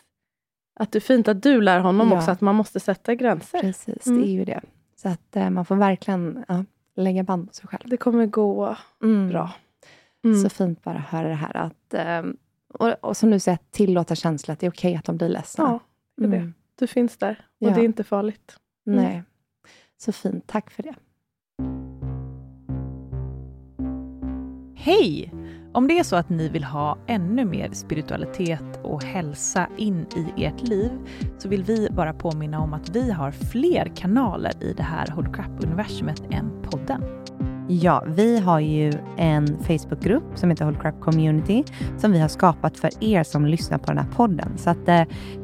[0.80, 2.16] att det är fint att du lär honom ja.
[2.16, 3.60] också att man måste sätta gränser.
[3.60, 4.20] Precis, mm.
[4.20, 4.60] det är ju det.
[4.96, 6.64] Så att eh, man får verkligen ja,
[6.96, 7.82] lägga band på sig själv.
[7.84, 9.28] Det kommer gå mm.
[9.28, 9.52] bra.
[10.26, 10.42] Mm.
[10.42, 11.56] Så fint bara att höra det här.
[11.56, 12.22] Att, eh,
[12.68, 15.28] och, och, som du säger, tillåta känslan att det är okej okay att de blir
[15.28, 15.64] ledsna.
[15.64, 15.80] Ja,
[16.16, 16.36] det är det.
[16.36, 16.54] Mm.
[16.78, 17.74] Du finns där och ja.
[17.74, 18.56] det är inte farligt.
[18.86, 19.04] Mm.
[19.04, 19.22] Nej.
[19.98, 20.94] Så fint, tack för det.
[24.74, 25.32] Hej!
[25.72, 30.44] Om det är så att ni vill ha ännu mer spiritualitet och hälsa in i
[30.44, 30.90] ert liv
[31.38, 35.32] så vill vi bara påminna om att vi har fler kanaler i det här Holy
[35.32, 37.02] Crap-universumet än podden.
[37.68, 41.64] Ja, vi har ju en Facebookgrupp som heter Whole Crap Community
[41.98, 44.52] som vi har skapat för er som lyssnar på den här podden.
[44.56, 45.02] Så att eh,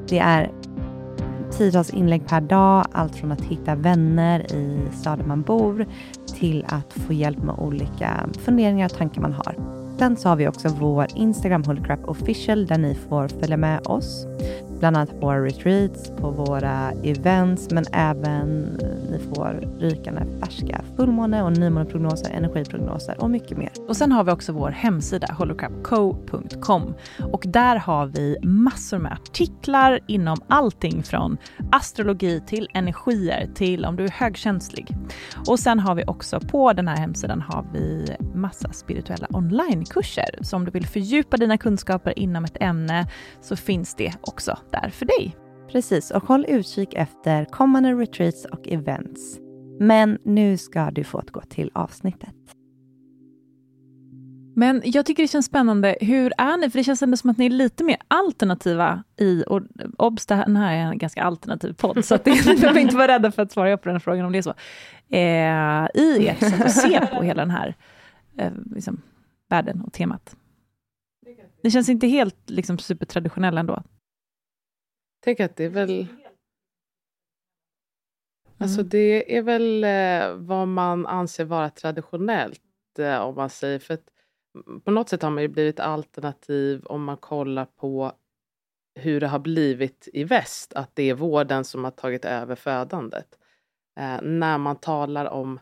[0.09, 0.51] det är
[1.51, 5.87] tiotals inlägg per dag, allt från att hitta vänner i staden man bor
[6.39, 9.57] till att få hjälp med olika funderingar och tankar man har.
[9.99, 14.27] Sen så har vi också vår Instagram Holycrap official där ni får följa med oss
[14.83, 18.79] bland annat på våra retreats, på våra events, men även
[19.11, 23.71] ni får rykande färska fullmåne och nymåneprognoser, energiprognoser och mycket mer.
[23.89, 26.95] Och sen har vi också vår hemsida holocrapco.com
[27.33, 31.37] och där har vi massor med artiklar inom allting från
[31.73, 34.97] astrologi till energier till om du är högkänslig.
[35.49, 40.39] Och sen har vi också på den här hemsidan har vi massa spirituella onlinekurser.
[40.41, 43.07] Så om du vill fördjupa dina kunskaper inom ett ämne
[43.41, 45.37] så finns det också där för dig.
[45.69, 49.39] Precis, och håll utkik efter kommande retreats och events.
[49.81, 52.35] Men nu ska du få gå till avsnittet.
[54.55, 55.97] Men jag tycker det känns spännande.
[56.01, 56.71] Hur är ni?
[56.71, 59.45] För det känns ändå som att ni är lite mer alternativa i...
[59.47, 59.63] Och
[59.99, 63.33] obs, det här är en ganska alternativ podd, så att ni behöver inte vara rädda
[63.33, 64.55] för att svara på den här frågan om det är så.
[65.09, 67.75] Eh, I ert sätt att se på hela den här
[68.39, 69.03] eh, liksom,
[69.49, 70.37] världen och temat.
[71.63, 73.83] Det känns inte helt liksom, supertraditionell ändå.
[75.25, 76.07] Tänk att det är väl...
[78.59, 78.89] Alltså mm.
[78.89, 83.79] det är väl eh, vad man anser vara traditionellt, eh, om man säger.
[83.79, 83.99] För
[84.85, 88.13] på något sätt har man ju blivit alternativ om man kollar på
[88.95, 93.39] hur det har blivit i väst, att det är vården som har tagit över födandet.
[94.01, 95.61] Eh, när man talar om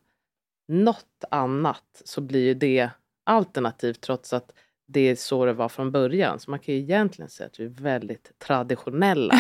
[0.68, 2.90] något annat så blir ju det
[3.24, 4.52] alternativt trots att
[4.92, 6.40] det är så det var från början.
[6.40, 9.34] Så man kan ju egentligen säga att vi är väldigt traditionella.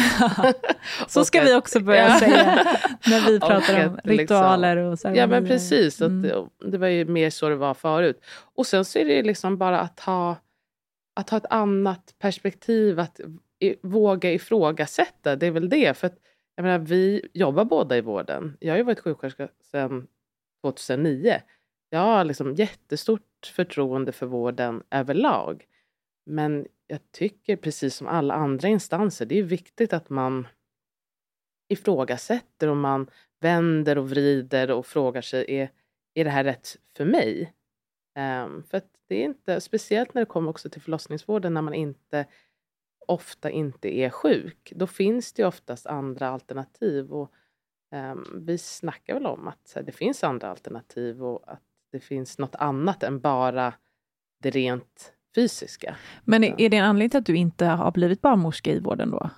[1.08, 2.18] så ska vi också börja ja.
[2.18, 2.54] säga
[3.06, 5.22] när vi pratar om liksom- ritualer och ceremonier.
[5.22, 6.22] Ja men precis, mm.
[6.22, 8.20] det, det var ju mer så det var förut.
[8.54, 10.36] Och sen så är det liksom bara att ha,
[11.16, 13.20] att ha ett annat perspektiv, att
[13.58, 15.36] i, våga ifrågasätta.
[15.36, 15.96] Det är väl det.
[15.96, 16.16] För att,
[16.54, 18.56] jag menar, vi jobbar båda i vården.
[18.60, 20.06] Jag har ju varit sjuksköterska sedan
[20.62, 21.40] 2009.
[21.90, 25.66] Jag har liksom jättestort förtroende för vården överlag.
[26.26, 30.48] Men jag tycker precis som alla andra instanser, det är viktigt att man
[31.68, 35.70] ifrågasätter och man vänder och vrider och frågar sig, är,
[36.14, 37.54] är det här rätt för mig?
[38.18, 41.74] Um, för att det är inte, speciellt när det kommer också till förlossningsvården när man
[41.74, 42.26] inte
[43.06, 47.12] ofta inte är sjuk, då finns det oftast andra alternativ.
[47.12, 47.32] Och,
[47.94, 52.38] um, vi snackar väl om att här, det finns andra alternativ och att det finns
[52.38, 53.72] något annat än bara
[54.42, 55.96] det rent fysiska.
[56.24, 59.30] Men är det en anledning till att du inte har blivit barnmorska i vården då?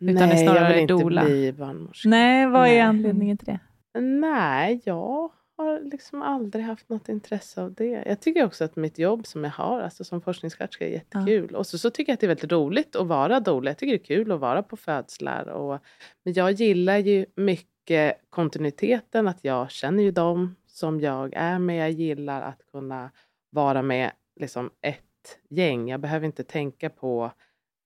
[0.00, 1.24] Utan Nej, jag vill inte dola.
[1.24, 2.08] bli barnmorska.
[2.08, 2.78] Nej, vad Nej.
[2.78, 3.58] är anledningen till det?
[4.00, 8.04] Nej, jag har liksom aldrig haft något intresse av det.
[8.06, 11.48] Jag tycker också att mitt jobb som jag har, alltså som forskningssköterska, är jättekul.
[11.52, 11.58] Ja.
[11.58, 13.70] Och så, så tycker jag att det är väldigt roligt att vara doula.
[13.70, 15.48] Jag tycker det är kul att vara på födslar.
[15.48, 15.80] Och,
[16.24, 21.76] men jag gillar ju mycket kontinuiteten, att jag känner ju dem som jag är med.
[21.76, 23.10] Jag gillar att kunna
[23.50, 25.88] vara med liksom ett gäng.
[25.88, 27.32] Jag behöver inte tänka på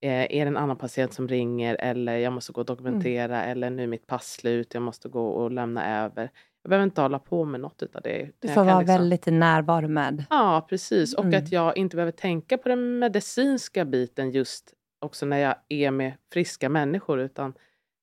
[0.00, 3.50] eh, är det en annan patient som ringer eller jag måste gå och dokumentera mm.
[3.50, 6.30] eller nu är mitt pass slut, jag måste gå och lämna över.
[6.62, 8.30] Jag behöver inte hålla på med något av det.
[8.38, 8.96] Du får vara liksom...
[8.96, 10.24] väldigt närvaro med.
[10.30, 11.14] Ja, precis.
[11.14, 11.38] Och mm.
[11.38, 16.12] att jag inte behöver tänka på den medicinska biten just också när jag är med
[16.32, 17.54] friska människor utan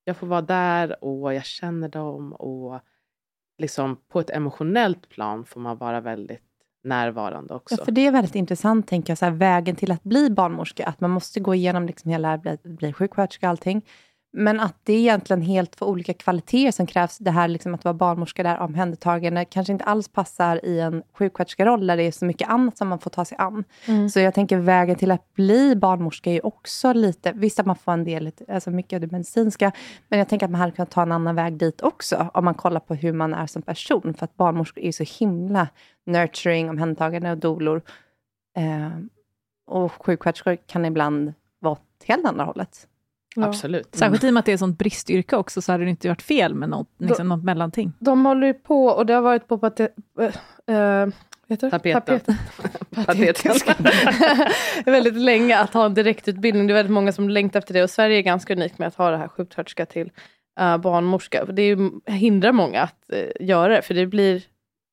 [0.04, 2.80] jag får vara där och jag känner dem och
[3.58, 6.42] liksom på ett emotionellt plan får man vara väldigt
[6.84, 7.76] närvarande också.
[7.80, 10.86] Ja, för det är väldigt intressant, tänker jag, så här, vägen till att bli barnmorska,
[10.86, 13.86] att man måste gå igenom liksom hela, bli, bli sjuksköterska och allting.
[14.38, 17.18] Men att det är egentligen helt två olika kvaliteter som krävs.
[17.18, 21.88] Det här liksom att vara barnmorska, där omhändertagande, kanske inte alls passar i en sjuksköterskeroll,
[21.88, 23.64] där det är så mycket annat som man får ta sig an.
[23.86, 24.10] Mm.
[24.10, 27.92] Så jag tänker vägen till att bli barnmorska är också lite, visst att man får
[27.92, 29.72] en del, alltså mycket av det medicinska,
[30.10, 32.54] men jag tänker att man hade kunnat ta en annan väg dit också, om man
[32.54, 34.14] kollar på hur man är som person.
[34.14, 35.68] För att barnmorskor är så himla
[36.06, 37.82] nurturing, omhändertagande och dolor.
[38.58, 38.90] Eh,
[39.68, 42.88] och sjuksköterskor kan ibland vara åt helt andra hållet.
[43.36, 43.46] Ja.
[43.46, 43.96] Absolut.
[43.96, 46.08] Särskilt i och med att det är ett sånt bristyrke också, så hade det inte
[46.08, 47.94] varit fel med något, liksom, något mellanting.
[48.00, 49.90] De håller ju på, och det har varit på pate,
[50.68, 51.10] äh, äh,
[51.70, 52.20] tapeten.
[53.06, 53.56] tapeten.
[54.86, 56.68] väldigt länge att ha en direktutbildning.
[56.68, 58.96] Det är väldigt många som längtar efter det och Sverige är ganska unikt med att
[58.96, 60.12] ha det här sjuksköterska till
[60.62, 61.46] uh, barnmorska.
[61.46, 64.44] Det är ju, hindrar många att uh, göra det, för det blir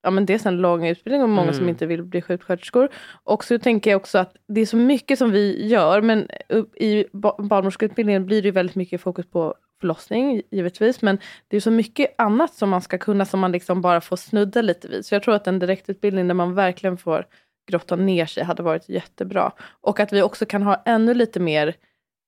[0.03, 1.55] ja, men dels en lång utbildning och många mm.
[1.55, 2.88] som inte vill bli sjuksköterskor.
[3.25, 6.29] Och så tänker jag också att det är så mycket som vi gör, men
[6.77, 7.05] i
[7.38, 12.55] barnmorskeutbildningen blir det väldigt mycket fokus på förlossning givetvis, men det är så mycket annat
[12.55, 15.07] som man ska kunna som man liksom bara får snudda lite vid.
[15.07, 17.27] Så jag tror att en direktutbildning där man verkligen får
[17.71, 19.53] grotta ner sig hade varit jättebra.
[19.81, 21.75] Och att vi också kan ha ännu lite mer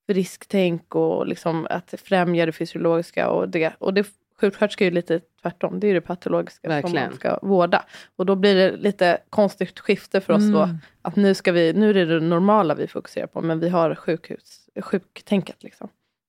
[0.06, 3.72] frisktänk och liksom att främja det fysiologiska och det.
[3.78, 4.06] Och det
[4.40, 6.96] sjuksköterska är ju lite tvärtom, det är det patologiska Verkligen.
[6.96, 7.84] som man ska vårda.
[8.16, 10.52] Och då blir det lite konstigt skifte för oss mm.
[10.52, 10.68] då,
[11.02, 13.94] att nu, ska vi, nu är det det normala vi fokuserar på, men vi har
[13.94, 15.62] sjukhus, sjuktänket.
[15.62, 15.88] Liksom.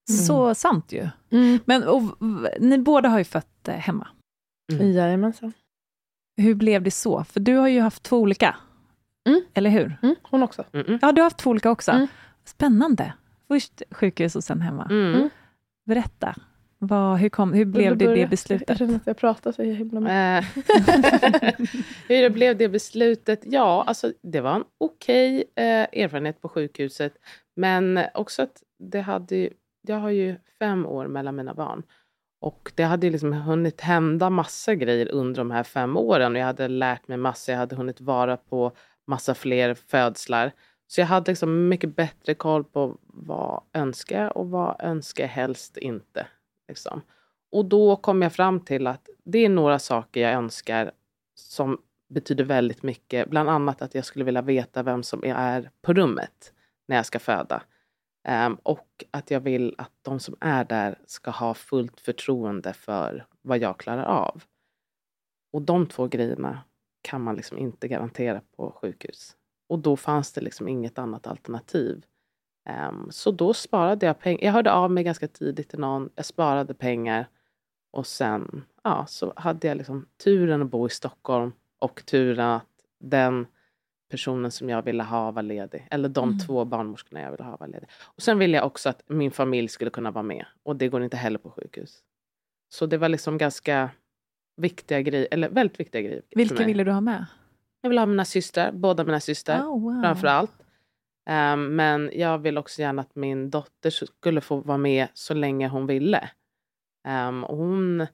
[0.09, 0.25] Mm.
[0.25, 1.09] Så sant ju.
[1.29, 1.59] Mm.
[1.65, 2.01] Men och,
[2.59, 4.07] ni båda har ju fött eh, hemma.
[4.73, 4.91] Mm.
[4.91, 5.53] Jajamensan.
[6.37, 7.23] Hur blev det så?
[7.23, 8.55] För du har ju haft två olika,
[9.27, 9.41] mm.
[9.53, 9.97] eller hur?
[10.01, 10.63] Mm, hon också.
[10.73, 10.99] Mm.
[11.01, 11.91] Ja, du har haft två olika också.
[11.91, 12.07] Mm.
[12.45, 13.13] Spännande.
[13.47, 14.89] Först sjukhus och sen hemma.
[15.85, 16.35] Berätta.
[16.79, 18.69] Vad, hur, kom, hur blev det, det beslutet?
[18.69, 20.45] Jag känner att jag pratar så himla mycket.
[22.07, 23.39] hur det blev det beslutet?
[23.43, 27.13] Ja, alltså, det var en okej okay, eh, erfarenhet på sjukhuset.
[27.55, 29.49] Men också att det hade
[29.87, 31.83] jag har ju fem år mellan mina barn.
[32.41, 36.35] Och det hade liksom hunnit hända massa grejer under de här fem åren.
[36.35, 38.71] Jag hade lärt mig massa, jag hade hunnit vara på
[39.07, 40.51] massa fler födslar.
[40.87, 45.29] Så jag hade liksom mycket bättre koll på vad önskar jag och vad önskar jag
[45.29, 46.27] helst inte.
[46.67, 47.01] Liksom.
[47.51, 50.91] Och då kom jag fram till att det är några saker jag önskar
[51.35, 53.29] som betyder väldigt mycket.
[53.29, 56.53] Bland annat att jag skulle vilja veta vem som är på rummet
[56.87, 57.63] när jag ska föda.
[58.27, 63.25] Um, och att jag vill att de som är där ska ha fullt förtroende för
[63.41, 64.43] vad jag klarar av.
[65.53, 66.63] Och de två grejerna
[67.01, 69.35] kan man liksom inte garantera på sjukhus.
[69.67, 72.05] Och då fanns det liksom inget annat alternativ.
[72.69, 74.43] Um, så då sparade jag pengar.
[74.43, 76.09] Jag hörde av mig ganska tidigt till någon.
[76.15, 77.27] Jag sparade pengar.
[77.91, 82.65] Och sen ja, så hade jag liksom turen att bo i Stockholm och turen att
[82.99, 83.47] den
[84.09, 85.87] personen som jag ville ha var ledig.
[85.91, 86.39] Eller de mm.
[86.39, 87.89] två barnmorskorna jag ville ha var ledig.
[88.03, 90.45] Och sen ville jag också att min familj skulle kunna vara med.
[90.63, 91.99] Och det går inte heller på sjukhus.
[92.69, 93.89] Så det var liksom ganska
[94.57, 96.21] viktiga grejer, eller väldigt viktiga grejer.
[96.35, 97.25] Vilka ville du ha med?
[97.81, 100.01] Jag ville ha mina systrar, båda mina systrar oh, wow.
[100.01, 100.64] framför allt.
[101.29, 105.67] Um, men jag vill också gärna att min dotter skulle få vara med så länge
[105.67, 106.29] hon ville.
[107.07, 108.07] Um, och hon,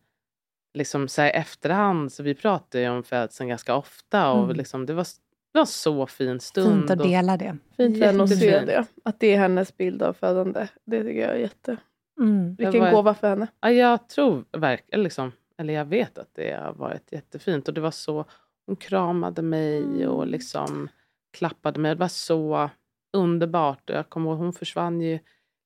[0.73, 4.55] liksom så här, i efterhand, så vi pratar ju om födseln ganska ofta och mm.
[4.55, 5.05] liksom, det var
[5.51, 6.79] det var en så fin stund.
[6.79, 7.57] Fint att dela det.
[7.77, 8.85] Fint för henne att se det.
[9.05, 10.67] Att det är hennes bild av födande.
[10.85, 11.77] Det tycker jag är jätte...
[12.19, 12.55] Mm.
[12.55, 13.47] Vilken var, gåva för henne.
[13.61, 17.67] Ja, jag tror verkligen, liksom, eller jag vet att det har varit jättefint.
[17.67, 18.25] Och det var så,
[18.65, 20.29] hon kramade mig och mm.
[20.29, 20.89] liksom
[21.33, 21.95] klappade mig.
[21.95, 22.69] Det var så
[23.13, 23.81] underbart.
[23.85, 25.19] Jag kommer ihåg, hon försvann ju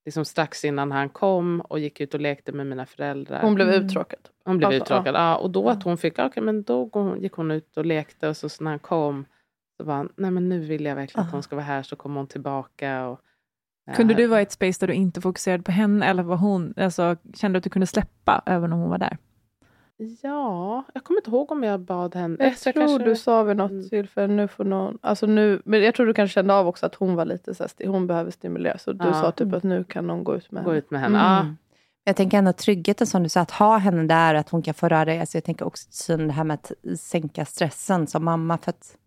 [0.05, 3.41] liksom strax innan han kom och gick ut och lekte med mina föräldrar.
[3.41, 3.85] Hon blev mm.
[3.85, 4.19] uttråkad?
[4.45, 5.35] Hon blev alltså, uttråkad, ja.
[5.35, 8.49] Och då att hon fick, okay, men då gick hon ut och lekte och så,
[8.49, 9.25] så när han kom
[9.77, 12.19] så bara, nej men nu vill jag verkligen att hon ska vara här, så kommer
[12.19, 13.07] hon tillbaka.
[13.07, 13.19] Och,
[13.95, 16.73] kunde du vara i ett space där du inte fokuserade på henne, eller var hon,
[16.77, 19.17] alltså, kände du att du kunde släppa även om hon var där?
[19.97, 22.35] Ja, jag kommer inte ihåg om jag bad henne.
[22.39, 23.03] Jag, jag tror kanske...
[23.03, 23.89] du sa vid något mm.
[23.89, 26.95] tillfälle, nu får någon, alltså nu, men jag tror du kanske kände av också att
[26.95, 28.87] hon var lite så här, hon behöver stimuleras.
[28.87, 29.13] Och du ja.
[29.13, 30.79] sa typ att nu kan någon gå ut med gå henne.
[30.79, 31.19] Ut med henne.
[31.19, 31.47] Mm.
[31.47, 31.55] Ja.
[32.03, 34.87] Jag tänker ändå tryggheten som du sa, att ha henne där, att hon kan få
[34.87, 35.37] röra sig.
[35.37, 38.57] Jag tänker också det här med att sänka stressen som mamma.
[38.57, 38.97] För att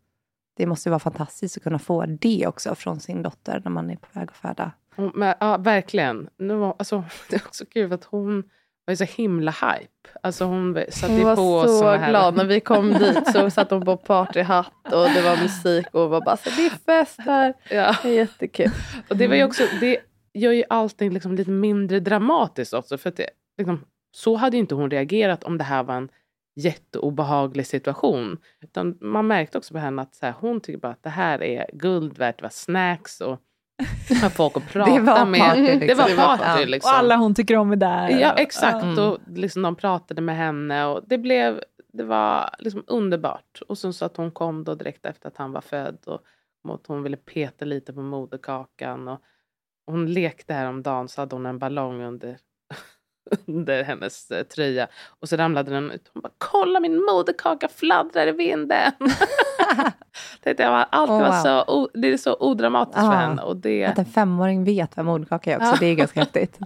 [0.57, 3.97] det måste vara fantastiskt att kunna få det också från sin dotter när man är
[3.97, 4.73] på väg att föda.
[5.15, 6.29] Men, ja, verkligen.
[6.37, 8.45] Nu var, alltså, det är också kul att hon
[8.89, 10.19] var så himla hype.
[10.23, 12.09] Alltså hon satte hon var på så här...
[12.11, 13.33] glad när vi kom dit.
[13.33, 16.71] Så satt hon på partyhatt och det var musik och var bara så det är
[16.71, 17.55] fest här.
[17.71, 17.97] Ja.
[18.03, 18.71] Det är jättekul.
[19.09, 19.99] Och det var ju också, det
[20.35, 22.99] gör ju allting liksom lite mindre dramatiskt också.
[22.99, 26.09] För det, liksom, så hade inte hon reagerat om det här var en
[26.57, 28.39] jätteobehaglig situation.
[28.61, 31.43] Utan man märkte också på henne att så här, hon tycker bara att det här
[31.43, 32.39] är guld värt.
[32.39, 33.39] Det var snacks och
[34.23, 35.41] ha folk att prata det var med.
[35.41, 36.07] Party, liksom.
[36.07, 36.67] Det var party.
[36.67, 36.91] Liksom.
[36.91, 38.09] Och alla hon tycker om är där.
[38.09, 38.83] Ja exakt.
[38.83, 38.99] Mm.
[38.99, 40.87] Och liksom, de pratade med henne.
[40.87, 41.61] Och det, blev,
[41.93, 43.63] det var liksom underbart.
[43.69, 45.99] Och sen så att hon kom då direkt efter att han var född.
[46.07, 46.21] Och,
[46.69, 49.09] och hon ville peta lite på moderkakan.
[49.09, 49.23] Och,
[49.87, 52.39] hon lekte häromdagen så hade hon en ballong under
[53.47, 54.89] under hennes eh, tröja.
[55.21, 56.11] Och så ramlade den ut.
[56.15, 58.93] Hon bara, kolla min moderkaka fladdrar i vinden.
[60.43, 63.43] det, var, allt oh, var så, det är så odramatiskt ah, för henne.
[63.43, 63.85] Och det...
[63.85, 66.59] Att en femåring vet vad moderkaka är också, det är ganska häftigt.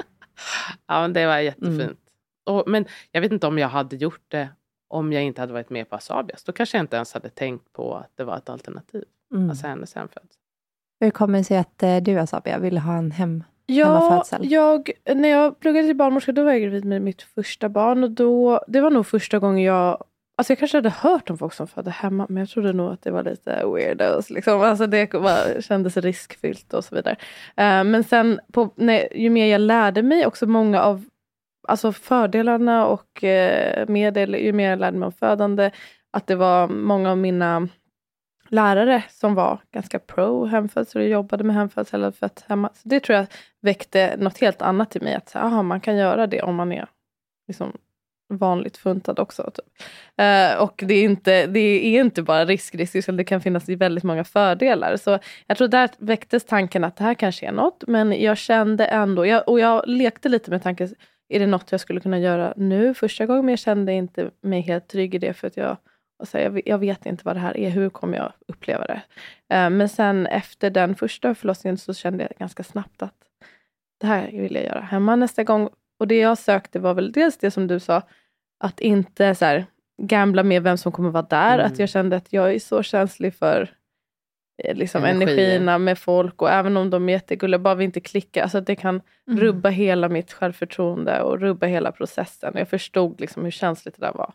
[0.86, 1.80] ja, men det var jättefint.
[1.80, 1.96] Mm.
[2.46, 4.48] Och, men jag vet inte om jag hade gjort det
[4.88, 6.44] om jag inte hade varit med på Asabias.
[6.44, 9.04] Då kanske jag inte ens hade tänkt på att det var ett alternativ.
[9.34, 9.50] Mm.
[9.50, 10.30] Alltså hennes hemfödsel.
[11.00, 15.28] Hur kommer det sig att eh, du Asabia ville ha en hem Ja, jag, när
[15.28, 18.04] jag pluggade till barnmorska då var jag gravid med mitt första barn.
[18.04, 20.04] Och då, det var nog första gången jag
[20.36, 23.02] Alltså jag kanske hade hört om folk som födde hemma, men jag trodde nog att
[23.02, 24.30] det var lite weirdos.
[24.30, 24.60] Liksom.
[24.60, 27.16] Alltså det var, kändes riskfyllt och så vidare.
[27.60, 31.04] Uh, men sen, på, nej, ju mer jag lärde mig, också många av
[31.68, 35.70] alltså fördelarna och uh, medel, ju mer jag lärde mig om födande,
[36.10, 37.68] att det var många av mina
[38.48, 42.70] lärare som var ganska pro hemfödsel och jobbade med hemfödsel eller fött hemma.
[42.74, 43.26] Så det tror jag
[43.60, 45.14] väckte något helt annat i mig.
[45.14, 46.86] Att aha, man kan göra det om man är
[47.48, 47.72] liksom,
[48.38, 49.50] vanligt funtad också.
[49.54, 49.88] Typ.
[50.16, 54.04] Eh, och det är, inte, det är inte bara risk, risk, det kan finnas väldigt
[54.04, 54.96] många fördelar.
[54.96, 58.84] Så jag tror där väcktes tanken att det här kanske är något, men jag kände
[58.84, 60.94] ändå, jag, och jag lekte lite med tanken,
[61.28, 63.44] är det något jag skulle kunna göra nu första gången?
[63.44, 65.76] Men jag kände inte mig helt trygg i det för att jag
[66.22, 69.02] och säga, jag, jag vet inte vad det här är, hur kommer jag uppleva det?
[69.54, 73.14] Eh, men sen efter den första förlossningen så kände jag ganska snabbt att
[74.00, 75.68] det här vill jag göra hemma nästa gång.
[75.98, 78.02] Och det jag sökte var väl dels det som du sa,
[78.62, 79.66] att inte så här,
[80.02, 81.54] gambla med vem som kommer vara där.
[81.54, 81.66] Mm.
[81.66, 83.70] Att jag kände att jag är så känslig för
[84.64, 88.42] eh, liksom, energierna med folk och även om de är jättegulliga, bara vi inte klickar.
[88.42, 89.40] Alltså det kan mm.
[89.40, 92.52] rubba hela mitt självförtroende och rubba hela processen.
[92.56, 94.32] Jag förstod liksom hur känsligt det där var.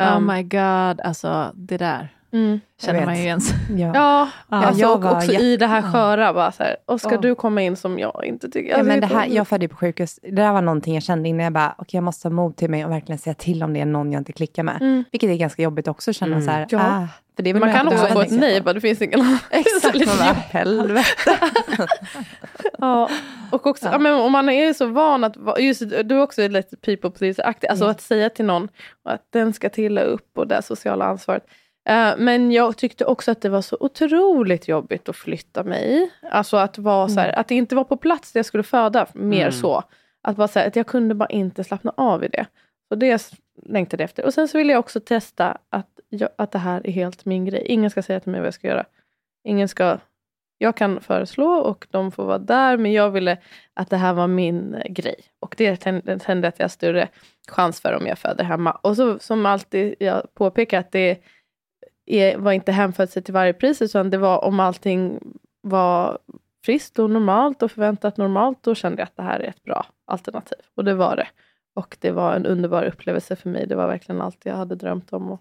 [0.00, 2.08] Oh um, oh my god, alltså det där.
[2.32, 3.40] Mm, känner man ju igen
[3.76, 6.32] Ja, ja alltså, jag var också i det här sköra.
[6.32, 7.20] Bara så här, och ska oh.
[7.20, 8.74] du komma in som jag inte tycker...
[8.74, 10.18] Alltså, ja, men det här, jag födde på sjukhus.
[10.22, 11.44] Det där var någonting jag kände innan.
[11.44, 13.80] Jag bara, okay, jag måste ha mod till mig och verkligen säga till om det
[13.80, 14.76] är någon jag inte klickar med.
[14.80, 15.04] Mm.
[15.12, 16.46] Vilket är ganska jobbigt också, att känna mm.
[16.46, 16.78] så här, ja.
[16.80, 19.38] ah, för det man kan också få ett nej, bara det finns ingen annan.
[19.50, 21.38] Exakt, man bara, helvete.
[22.78, 23.10] ja,
[23.50, 23.98] och också, ja.
[23.98, 27.84] men om man är så van att, just du är också lite people pleaser-aktig, alltså
[27.84, 27.90] mm.
[27.90, 28.68] att säga till någon
[29.04, 31.44] att den ska tilla upp och det sociala ansvaret.
[31.88, 36.10] Uh, men jag tyckte också att det var så otroligt jobbigt att flytta mig.
[36.30, 37.40] Alltså att, vara så här, mm.
[37.40, 39.52] att det inte var på plats där jag skulle föda, mer mm.
[39.52, 39.82] så.
[40.22, 42.46] Att, bara, så här, att jag kunde bara inte slappna av i det.
[42.88, 43.30] Så det
[43.66, 44.24] längtade jag efter.
[44.24, 47.44] Och sen så ville jag också testa att, jag, att det här är helt min
[47.44, 47.62] grej.
[47.66, 48.84] Ingen ska säga till mig vad jag ska göra.
[49.44, 49.98] Ingen ska...
[50.62, 53.38] Jag kan föreslå och de får vara där, men jag ville
[53.74, 55.16] att det här var min grej.
[55.40, 57.08] Och det kände att jag har större
[57.48, 58.70] chans för om jag föder hemma.
[58.70, 61.18] Och så som alltid jag påpekar att det är,
[62.38, 65.18] var inte hemfödsel till varje pris, utan det var om allting
[65.62, 66.18] var
[66.64, 69.86] friskt och normalt och förväntat normalt, då kände jag att det här är ett bra
[70.06, 70.58] alternativ.
[70.76, 71.28] Och det var det.
[71.74, 73.66] Och det var en underbar upplevelse för mig.
[73.66, 75.38] Det var verkligen allt jag hade drömt om.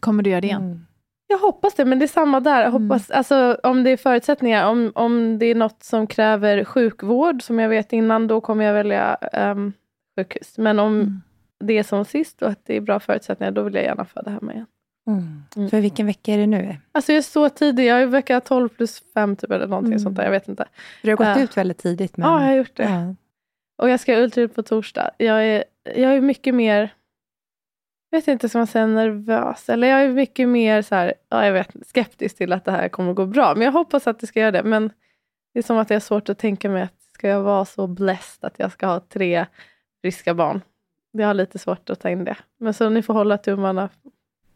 [0.00, 0.62] Kommer du göra det igen?
[0.62, 0.86] Mm.
[1.26, 2.62] Jag hoppas det, men det är samma där.
[2.62, 2.82] Jag mm.
[2.82, 3.18] hoppas, mm.
[3.18, 7.68] alltså, om det är förutsättningar, om, om det är något som kräver sjukvård, som jag
[7.68, 9.72] vet innan, då kommer jag välja um,
[10.16, 10.58] sjukhus.
[10.58, 11.20] Men om mm.
[11.64, 14.30] det är som sist och att det är bra förutsättningar, då vill jag gärna föda
[14.30, 14.66] hemma igen.
[15.06, 15.42] Mm.
[15.56, 15.70] mm.
[15.70, 16.76] För vilken vecka är det nu?
[16.92, 20.16] Alltså jag är så tidig, jag är vecka 12 plus 5 typ, eller någonting sånt
[20.16, 20.24] där.
[20.24, 20.64] Jag vet inte.
[21.02, 22.16] Du har gått uh, ut väldigt tidigt.
[22.16, 22.30] Men...
[22.30, 22.82] Ja, jag har gjort det.
[22.82, 23.14] Ja.
[23.76, 25.10] Och jag ska ultraljud på torsdag.
[25.18, 26.94] Jag är, jag är mycket mer,
[28.10, 29.68] jag vet inte, ska man säga nervös?
[29.68, 32.88] Eller jag är mycket mer så här, ja, jag vet, skeptisk till att det här
[32.88, 33.54] kommer gå bra.
[33.54, 34.62] Men jag hoppas att det ska göra det.
[34.62, 34.92] Men
[35.52, 37.86] det är som att jag har svårt att tänka mig att ska jag vara så
[37.86, 39.46] blessed att jag ska ha tre
[40.00, 40.60] friska barn.
[41.10, 42.36] Jag har lite svårt att ta in det.
[42.58, 43.88] Men så ni får hålla tummarna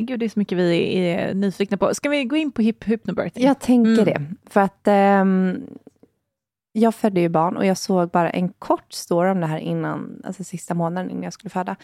[0.00, 1.94] gud, det är så mycket vi är nyfikna på.
[1.94, 3.44] Ska vi gå in på hip hypnobirthing?
[3.44, 4.04] Jag tänker mm.
[4.04, 4.50] det.
[4.50, 4.88] För att
[5.22, 5.66] um,
[6.72, 10.22] jag födde ju barn och jag såg bara en kort story om det här innan,
[10.24, 11.76] alltså sista månaden innan jag skulle föda.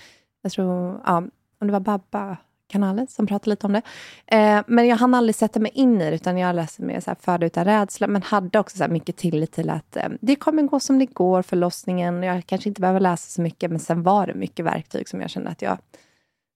[0.43, 1.17] Jag tror, ja,
[1.59, 2.37] om det var Babba
[2.67, 3.83] kanaler som pratar lite om det.
[4.27, 7.11] Eh, men jag hann aldrig sätta mig in i det, utan jag läste mer så
[7.11, 10.63] här, föda utan rädsla, men hade också så mycket tillit till att eh, det kommer
[10.63, 12.23] gå som det går, förlossningen.
[12.23, 15.31] Jag kanske inte behöver läsa så mycket, men sen var det mycket verktyg som jag
[15.31, 15.79] kände att jag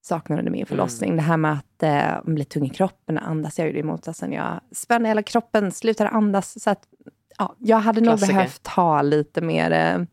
[0.09, 1.11] saknade under min förlossning.
[1.11, 1.17] Mm.
[1.17, 3.59] Det här med att eh, bli tung i kroppen, andas.
[3.59, 4.33] Jag gjorde det motsatsen.
[4.33, 6.63] Jag spände hela kroppen, slutade andas.
[6.63, 6.89] Så att,
[7.39, 8.33] ja, jag hade Klassiker.
[8.33, 10.05] nog behövt ha lite mer eh,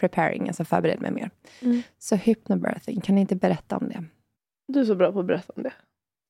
[0.00, 1.30] preparing, alltså förbered mig mer.
[1.60, 1.82] Mm.
[1.98, 4.04] Så hypnobirthing, kan ni inte berätta om det?
[4.68, 5.72] Du är så bra på att berätta om det.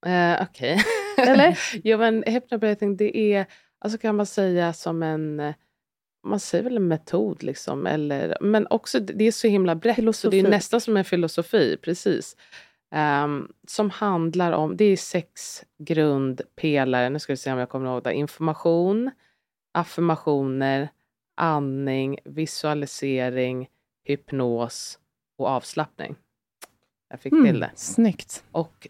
[0.07, 0.75] Uh, Okej.
[0.75, 1.27] Okay.
[1.33, 1.59] Eller?
[1.85, 3.47] jo, men hypnobirthing, det är,
[3.79, 5.55] alltså kan man säga som en
[6.23, 10.41] man säger väl en metod, liksom, eller, men också det är så himla brett, filosofi.
[10.41, 11.77] så det är nästan som en filosofi.
[11.83, 12.37] precis.
[12.95, 17.91] Um, som handlar om, det är sex grundpelare, nu ska vi se om jag kommer
[17.91, 18.15] ihåg det.
[18.15, 19.11] Information,
[19.73, 20.89] affirmationer,
[21.37, 23.69] andning, visualisering,
[24.05, 24.99] hypnos
[25.39, 26.17] och avslappning.
[27.11, 27.71] Jag fick mm, till det.
[27.75, 28.45] Snyggt.
[28.53, 28.89] Och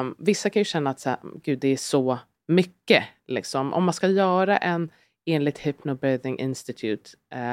[0.00, 2.18] um, vissa kan ju känna att så här, gud, det är så
[2.48, 3.04] mycket.
[3.26, 3.74] Liksom.
[3.74, 4.90] Om man ska göra en
[5.26, 7.10] enligt Hypnobirthing Institute,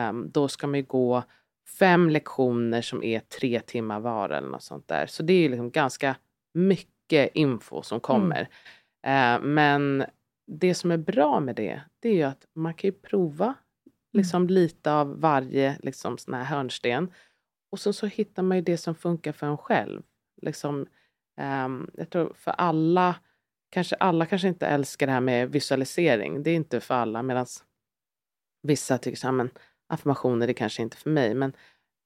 [0.10, 1.24] um, då ska man ju gå
[1.80, 5.06] fem lektioner som är tre timmar var eller något sånt där.
[5.06, 6.16] Så det är liksom ganska
[6.54, 8.50] mycket info som kommer.
[9.02, 9.42] Mm.
[9.42, 10.06] Uh, men
[10.48, 13.54] det som är bra med det, det är ju att man kan ju prova
[14.14, 14.54] liksom mm.
[14.54, 17.12] lite av varje liksom, sån här hörnsten.
[17.72, 20.02] Och sen så hittar man ju det som funkar för en själv.
[20.42, 20.88] Liksom,
[21.66, 23.16] um, jag tror för alla,
[23.70, 26.44] kanske alla kanske inte älskar det här med visualisering.
[26.44, 27.24] Det är inte för alla.
[27.24, 27.46] Medan
[28.62, 29.50] vissa tycker att
[29.88, 31.34] affirmationer det kanske inte är för mig.
[31.34, 31.54] Men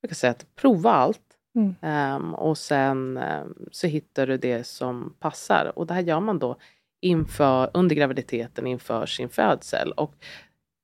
[0.02, 1.22] jag kan säga att prova allt.
[1.56, 2.16] Mm.
[2.16, 5.72] Um, och sen um, så hittar du det som passar.
[5.76, 6.58] Och det här gör man då
[7.02, 9.92] inför, under graviditeten inför sin födsel.
[9.92, 10.16] Och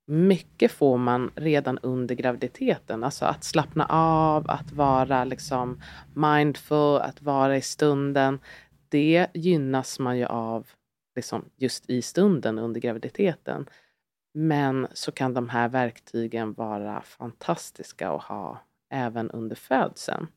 [0.07, 3.03] mycket får man redan under graviditeten.
[3.03, 5.81] Alltså att slappna av, att vara liksom
[6.13, 8.39] mindful, att vara i stunden.
[8.89, 10.67] Det gynnas man ju av
[11.15, 13.65] liksom just i stunden under graviditeten.
[14.38, 20.27] Men så kan de här verktygen vara fantastiska att ha även under födseln.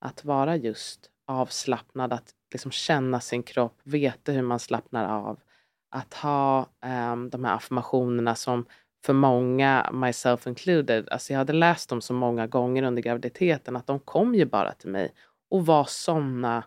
[0.00, 5.40] Att vara just avslappnad, att liksom känna sin kropp, veta hur man slappnar av.
[5.90, 6.66] Att ha
[7.12, 8.66] um, de här affirmationerna som
[9.04, 13.86] för många, myself included, alltså jag hade läst dem så många gånger under graviditeten att
[13.86, 15.14] de kom ju bara till mig
[15.50, 16.64] och var såna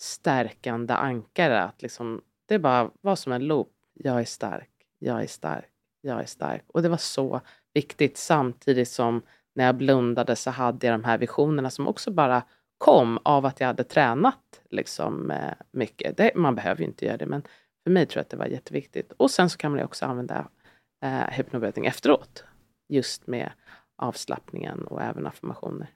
[0.00, 1.62] stärkande ankare.
[1.62, 3.72] Att liksom, det bara var som en loop.
[3.94, 5.70] Jag är stark, jag är stark,
[6.06, 6.64] jag är stark.
[6.66, 7.40] Och det var så
[7.74, 9.22] viktigt samtidigt som
[9.54, 12.42] när jag blundade så hade jag de här visionerna som också bara
[12.78, 16.16] kom av att jag hade tränat liksom, eh, mycket.
[16.16, 17.42] Det, man behöver ju inte göra det, men
[17.84, 19.12] för mig tror jag att det var jätteviktigt.
[19.12, 20.48] Och sen så kan man ju också använda
[21.02, 22.44] eh, hypnobirthing efteråt.
[22.88, 23.50] Just med
[23.96, 25.88] avslappningen och även affirmationer.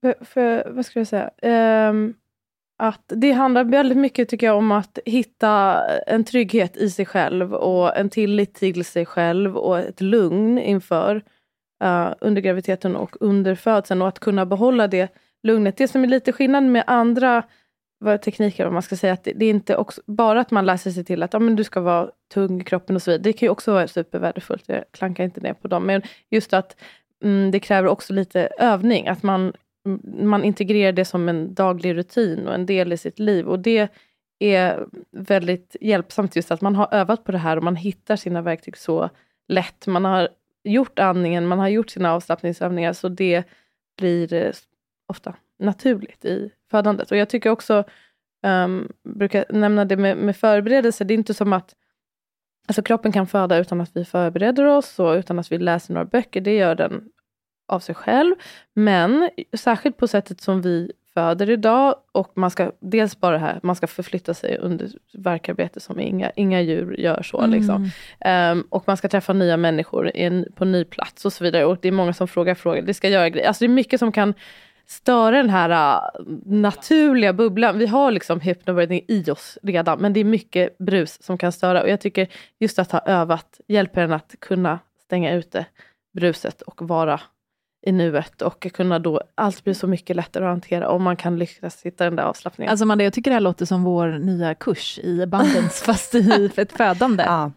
[0.00, 1.30] För, för vad ska jag säga?
[1.90, 2.14] Um,
[2.76, 7.54] att det handlar väldigt mycket tycker jag om att hitta en trygghet i sig själv
[7.54, 11.16] och en tillit till sig själv och ett lugn inför
[11.84, 15.76] uh, under graviditeten och under födseln och att kunna behålla det lugnet.
[15.76, 17.42] Det som är lite skillnad med andra
[17.98, 20.66] vad tekniker, vad man ska säga, att det, det är inte också, bara att man
[20.66, 23.22] läser sig till att ja, men du ska vara tung i kroppen och så vidare.
[23.22, 25.86] Det kan ju också vara supervärdefullt, jag klankar inte ner på dem.
[25.86, 26.76] Men just att
[27.24, 29.52] mm, det kräver också lite övning, att man,
[30.04, 33.48] man integrerar det som en daglig rutin och en del i sitt liv.
[33.48, 33.88] Och det
[34.38, 38.42] är väldigt hjälpsamt just att man har övat på det här och man hittar sina
[38.42, 39.10] verktyg så
[39.48, 39.86] lätt.
[39.86, 40.28] Man har
[40.64, 43.44] gjort andningen, man har gjort sina avslappningsövningar, så det
[43.98, 44.52] blir eh,
[45.06, 47.10] ofta naturligt i födandet.
[47.10, 47.84] Och jag tycker också,
[48.46, 51.74] um, brukar nämna det med, med förberedelse, det är inte som att
[52.66, 56.04] Alltså kroppen kan föda utan att vi förbereder oss och utan att vi läser några
[56.04, 56.40] böcker.
[56.40, 57.08] Det gör den
[57.66, 58.34] av sig själv.
[58.74, 63.76] Men särskilt på sättet som vi föder idag och man ska dels bara här, man
[63.76, 67.38] ska förflytta sig under verkarbete som inga, inga djur gör så.
[67.38, 67.50] Mm.
[67.50, 67.90] Liksom.
[68.52, 71.64] Um, och man ska träffa nya människor en, på ny plats och så vidare.
[71.64, 72.82] Och det är många som frågar frågor.
[72.82, 73.48] Det ska göra grejer.
[73.48, 74.34] Alltså det är mycket som kan
[74.86, 77.78] störa den här uh, naturliga bubblan.
[77.78, 81.82] Vi har liksom hypnobirthing i oss redan men det är mycket brus som kan störa
[81.82, 85.66] och jag tycker just att ha övat hjälper en att kunna stänga ute
[86.14, 87.20] bruset och vara
[87.86, 91.38] i nuet och kunna då, allt blir så mycket lättare att hantera om man kan
[91.38, 92.70] lyckas hitta den där avslappningen.
[92.70, 96.50] Alltså Amanda, jag tycker det här låter som vår nya kurs i abundance fast i
[96.56, 97.24] ett födande.
[97.24, 97.52] Ja.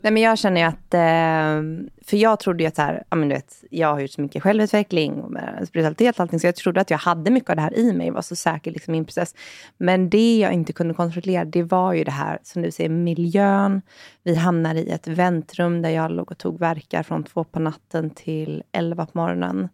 [0.00, 3.16] Nej, men jag känner ju att, ehm, för jag trodde ju att så här, ja,
[3.16, 5.32] men du vet, jag har gjort så mycket självutveckling och
[5.68, 8.10] spiritualitet och allting, så jag trodde att jag hade mycket av det här i mig,
[8.10, 9.34] var så säker liksom, i min process.
[9.76, 13.82] Men det jag inte kunde kontrollera, det var ju det här, som du säger, miljön.
[14.22, 18.10] Vi hamnade i ett väntrum där jag låg och tog verkar från två på natten
[18.10, 19.68] till elva på morgonen.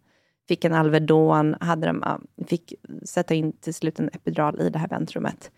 [0.49, 2.75] fick en Alvedon, hade de, fick
[3.05, 5.51] sätta in till slut en epidural i det här väntrummet.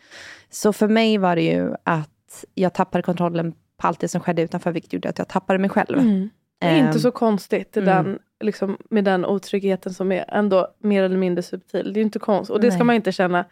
[0.51, 4.43] Så för mig var det ju att jag tappade kontrollen på allt det som skedde
[4.43, 5.99] utanför, vilket gjorde att jag tappade mig själv.
[5.99, 6.31] Mm.
[6.61, 7.87] Det är inte Ehm, så konstigt mm.
[7.87, 11.93] den, liksom, med den otryggheten som är ändå mer eller mindre subtil.
[11.93, 12.55] Det är inte konstigt.
[12.55, 12.87] Och det ska Nej.
[12.87, 13.45] man inte känna,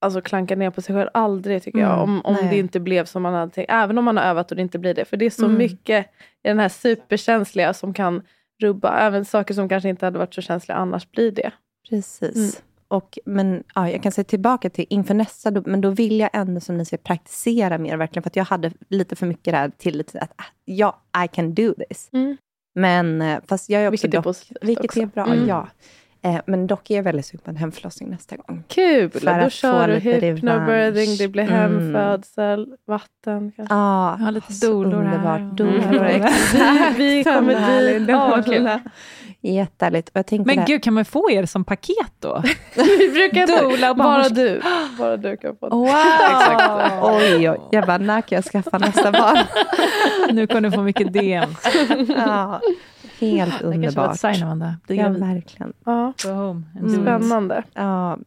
[0.00, 1.08] alltså klanka ner på sig själv.
[1.14, 1.92] Aldrig tycker jag.
[1.92, 2.48] Mm, Om, om nej.
[2.50, 3.70] det inte blev som man hade tänkt.
[3.72, 5.04] Även om man har övat och det inte blir det.
[5.04, 5.58] För det är så Mm.
[5.58, 6.06] mycket
[6.42, 8.22] i den här superkänsliga som kan
[8.62, 8.98] rubba.
[8.98, 11.50] Även saker som kanske inte hade varit så känsliga annars blir det.
[11.90, 12.62] Precis.
[12.90, 12.98] Mm.
[12.98, 16.30] Och, men ja, jag kan säga tillbaka till inför nästa, då, men då vill jag
[16.32, 19.70] ändå som ni säger praktisera mer verkligen, för att jag hade lite för mycket där
[19.78, 22.08] tillit till att ah, ja, I can do this.
[22.12, 22.36] Mm.
[22.74, 25.00] Men eh, fast jag är också Vilket är positivt vilket också.
[25.00, 25.48] är bra, Mm.
[25.48, 25.68] ja.
[26.22, 28.62] Eh, men dock är jag väldigt sugen på en hemförlossning nästa gång.
[28.68, 29.10] Kul!
[29.10, 33.74] För Då att kör du hypnobirthing, det blir hemfödsel, vatten kanske.
[33.74, 35.14] Ja, Jag har lite dolor här.
[35.14, 35.40] underbart.
[35.40, 35.56] Mm.
[35.56, 36.04] Dolor.
[36.96, 38.44] Vi, vi kommer dit.
[38.52, 38.70] Kul.
[39.52, 40.08] Jättehärligt.
[40.08, 42.42] Och jag tänkte Men gud, kan man få er som paket då?
[42.76, 44.34] Vi brukar Dola bara barnmorska.
[44.34, 44.60] du.
[44.98, 45.76] Bara du kan få det.
[45.76, 45.88] Wow!
[47.16, 47.58] Oj, oj.
[47.70, 49.36] Jag bara, när kan jag skaffa nästa barn?
[50.34, 51.50] Nu kommer du få mycket DM.
[52.16, 52.60] ja,
[53.20, 54.76] helt Det kanske var ett underbart.
[54.86, 55.72] sign, Ja, verkligen.
[55.84, 57.02] Ja, do Mm.
[57.02, 57.62] spännande.
[57.74, 58.18] Ja,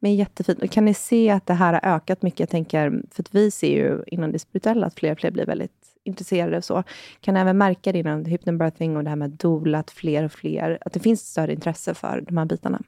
[0.00, 0.62] men jättefint.
[0.62, 2.40] Och kan ni se att det här har ökat mycket?
[2.40, 5.46] Jag tänker, för att vi ser ju inom det spirituella att fler och fler blir
[5.46, 5.72] väldigt
[6.04, 6.82] intresserade och så.
[7.20, 10.78] Kan även märka det inom hypnobirthing och det här med doula, att fler och fler,
[10.80, 12.82] att det finns större intresse för de här bitarna?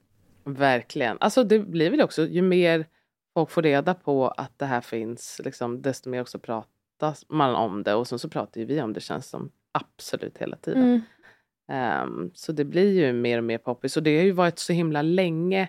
[0.45, 1.17] Verkligen.
[1.21, 2.87] Alltså det blir väl också, ju mer
[3.35, 7.83] folk får reda på att det här finns, liksom, desto mer också pratas man om
[7.83, 7.95] det.
[7.95, 10.83] Och sen så pratar ju vi om det känns som absolut hela tiden.
[10.83, 11.01] Mm.
[11.69, 13.97] Ehm, så det blir ju mer och mer poppis.
[13.97, 15.69] Och det har ju varit så himla länge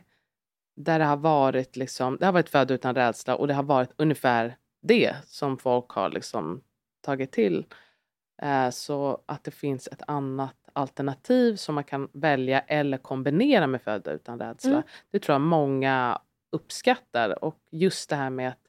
[0.76, 3.91] där det har varit liksom, det har varit född utan rädsla och det har varit
[3.96, 6.62] ungefär det som folk har liksom
[7.06, 7.66] tagit till.
[8.41, 13.82] Eh, så att det finns ett annat alternativ som man kan välja eller kombinera med
[13.82, 14.72] födda utan rädsla.
[14.72, 14.84] Mm.
[15.12, 17.43] Det tror jag många uppskattar.
[17.43, 18.60] Och just det här med att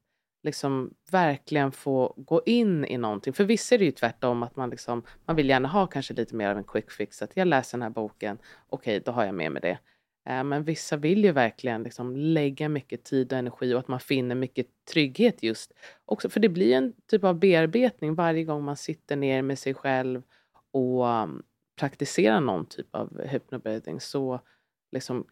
[0.43, 3.33] liksom verkligen få gå in i någonting.
[3.33, 6.35] För vissa är det ju tvärtom att man, liksom, man vill gärna ha kanske lite
[6.35, 7.23] mer av en quick fix.
[7.23, 9.79] Att jag läser den här boken, okej då har jag med mig det.
[10.27, 14.01] Eh, men vissa vill ju verkligen liksom lägga mycket tid och energi och att man
[14.01, 15.73] finner mycket trygghet just.
[16.05, 19.75] Också, för det blir en typ av bearbetning varje gång man sitter ner med sig
[19.75, 20.23] själv
[20.71, 21.43] och mm,
[21.77, 24.41] praktiserar någon typ av hypnobirthing så
[24.93, 25.27] liksom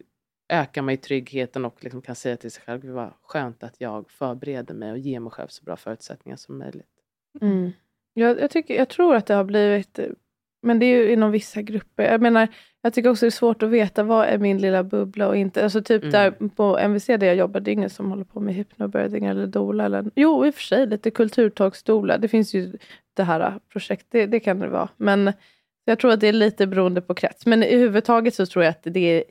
[0.48, 4.10] ökar man ju tryggheten och liksom kan säga till sig själv, vad skönt att jag
[4.10, 6.90] förbereder mig och ger mig själv så bra förutsättningar som möjligt.
[7.40, 7.70] Mm.
[8.12, 10.08] Jag, jag, tycker, jag tror att det har blivit, eh,
[10.64, 12.04] men det är ju inom vissa grupper.
[12.04, 12.48] Jag menar,
[12.82, 15.64] jag tycker också det är svårt att veta vad är min lilla bubbla och inte.
[15.64, 16.12] Alltså typ Mm.
[16.12, 19.46] där på MVC där jag jobbar, det är ingen som håller på med hypnobirthing eller
[19.46, 19.84] doula.
[19.84, 22.18] Eller, jo, i och för sig lite kulturtalksdoula.
[22.18, 22.72] Det finns ju
[23.16, 24.88] det här projektet, det, det kan det vara.
[24.96, 25.32] Men
[25.84, 27.46] jag tror att det är lite beroende på krets.
[27.46, 29.24] Men i huvudtaget så tror jag att det är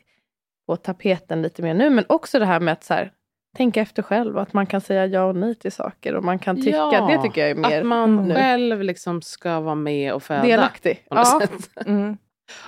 [0.67, 1.89] på tapeten lite mer nu.
[1.89, 3.11] Men också det här med att så här,
[3.57, 4.37] tänka efter själv.
[4.37, 6.15] Att man kan säga ja och nej till saker.
[6.15, 8.33] Och man kan tycka, Ja, det tycker jag är mer Att man nu.
[8.35, 10.41] själv liksom ska vara med och föda.
[10.43, 11.05] delaktig.
[11.09, 11.41] Ja.
[11.85, 12.17] Mm.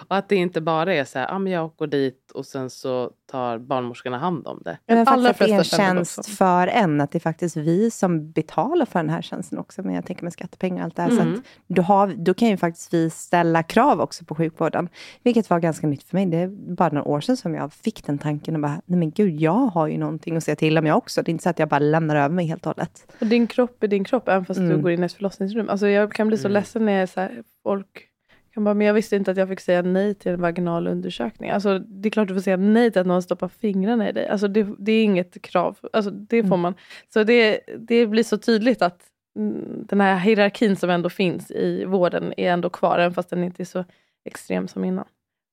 [0.07, 2.69] Och att det inte bara är så här, ah, men jag går dit och sen
[2.69, 4.77] så tar barnmorskorna hand om det.
[4.88, 6.31] Men allra faktiskt att det är en tjänst också.
[6.31, 9.95] för en, att det är faktiskt vi som betalar för den här tjänsten också, men
[9.95, 11.09] jag tänker med skattepengar och allt det här.
[11.09, 11.33] Så Mm.
[11.33, 14.89] att då, har, då kan ju faktiskt vi ställa krav också på sjukvården,
[15.23, 16.25] vilket var ganska nytt för mig.
[16.25, 19.11] Det är bara några år sedan som jag fick den tanken och bara, nej men
[19.11, 21.21] gud, jag har ju någonting att säga till om jag också.
[21.21, 23.07] Det är inte så att jag bara lämnar över mig helt och hållet.
[23.21, 24.81] Och din kropp är din kropp, även fast du Mm.
[24.81, 25.69] går in i ett förlossningsrum.
[25.69, 26.53] Alltså jag kan bli så Mm.
[26.53, 28.07] ledsen när jag är så här, folk
[28.56, 31.49] kan bara, men jag visste inte att jag fick säga nej till en vaginal undersökning.
[31.49, 34.28] Alltså, det är klart du får säga nej till att någon stoppar fingrarna i dig.
[34.28, 35.78] Alltså, det, det är inget krav.
[35.93, 36.60] Alltså, det får Mm.
[36.60, 36.74] man.
[37.14, 38.99] Så det, det blir så tydligt att
[39.39, 43.43] mm, den här hierarkin som ändå finns i vården är ändå kvar, även fast den
[43.43, 43.86] inte är så
[44.26, 45.06] extrem som innan.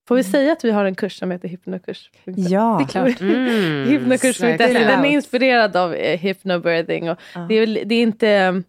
[0.07, 0.31] Får vi Mm.
[0.31, 2.11] säga att vi har en kurs som heter hypnokurs?
[2.25, 3.21] Ja, Det är klart.
[3.21, 4.57] Mm, verkligen.
[4.87, 7.09] Den är inspirerad av eh, hypnobirthing.
[7.09, 7.45] Och Ja.
[7.49, 8.63] det, är, det är inte um,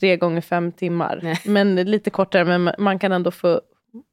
[0.00, 1.36] tre gånger fem timmar, Nej.
[1.46, 2.44] men lite kortare.
[2.44, 3.60] Men ma- man kan ändå få,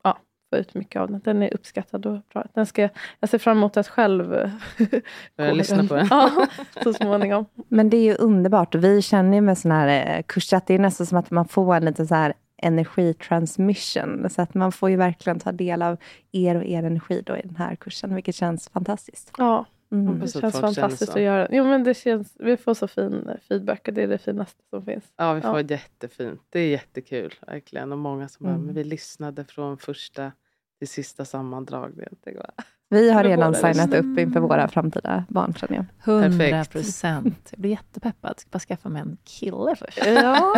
[0.04, 0.18] ja,
[0.50, 1.22] få ut mycket av den.
[1.24, 2.46] Den är uppskattad och bra.
[2.54, 4.50] Den ska, jag ser fram emot att själv eh,
[5.38, 6.08] Börja lyssna på den.
[6.10, 6.48] Ja,
[6.84, 7.46] så småningom.
[7.68, 8.76] Men det är ju underbart.
[8.76, 11.32] Och vi känner ju med sådana här eh, kurser att det är nästan som att
[11.32, 14.30] man får en liten så här energitransmission.
[14.30, 15.98] Så att man får ju verkligen ta del av
[16.32, 19.32] er och er energi då i den här kursen, vilket känns fantastiskt.
[19.38, 20.20] Ja, Mm.
[20.20, 21.48] det känns fantastiskt att göra.
[21.52, 24.86] Jo, men det känns, vi får så fin feedback och det är det finaste som
[24.86, 25.04] finns.
[25.18, 25.62] Ja, vi får Ja.
[25.62, 26.42] jättefint.
[26.50, 27.92] Det är jättekul, verkligen.
[27.92, 28.66] Och många som bara, Mm.
[28.66, 30.32] men vi lyssnade från första
[30.80, 32.04] till sista sammandrag.
[32.24, 32.52] Det bara,
[32.90, 35.86] Vi har redan signat upp inför våra framtida barn, känner jag.
[36.16, 36.72] 100 Perfekt.
[36.72, 37.48] procent.
[37.52, 38.40] Jag blir jättepeppad.
[38.40, 40.06] Ska bara skaffa mig en kille först.
[40.06, 40.56] Ja,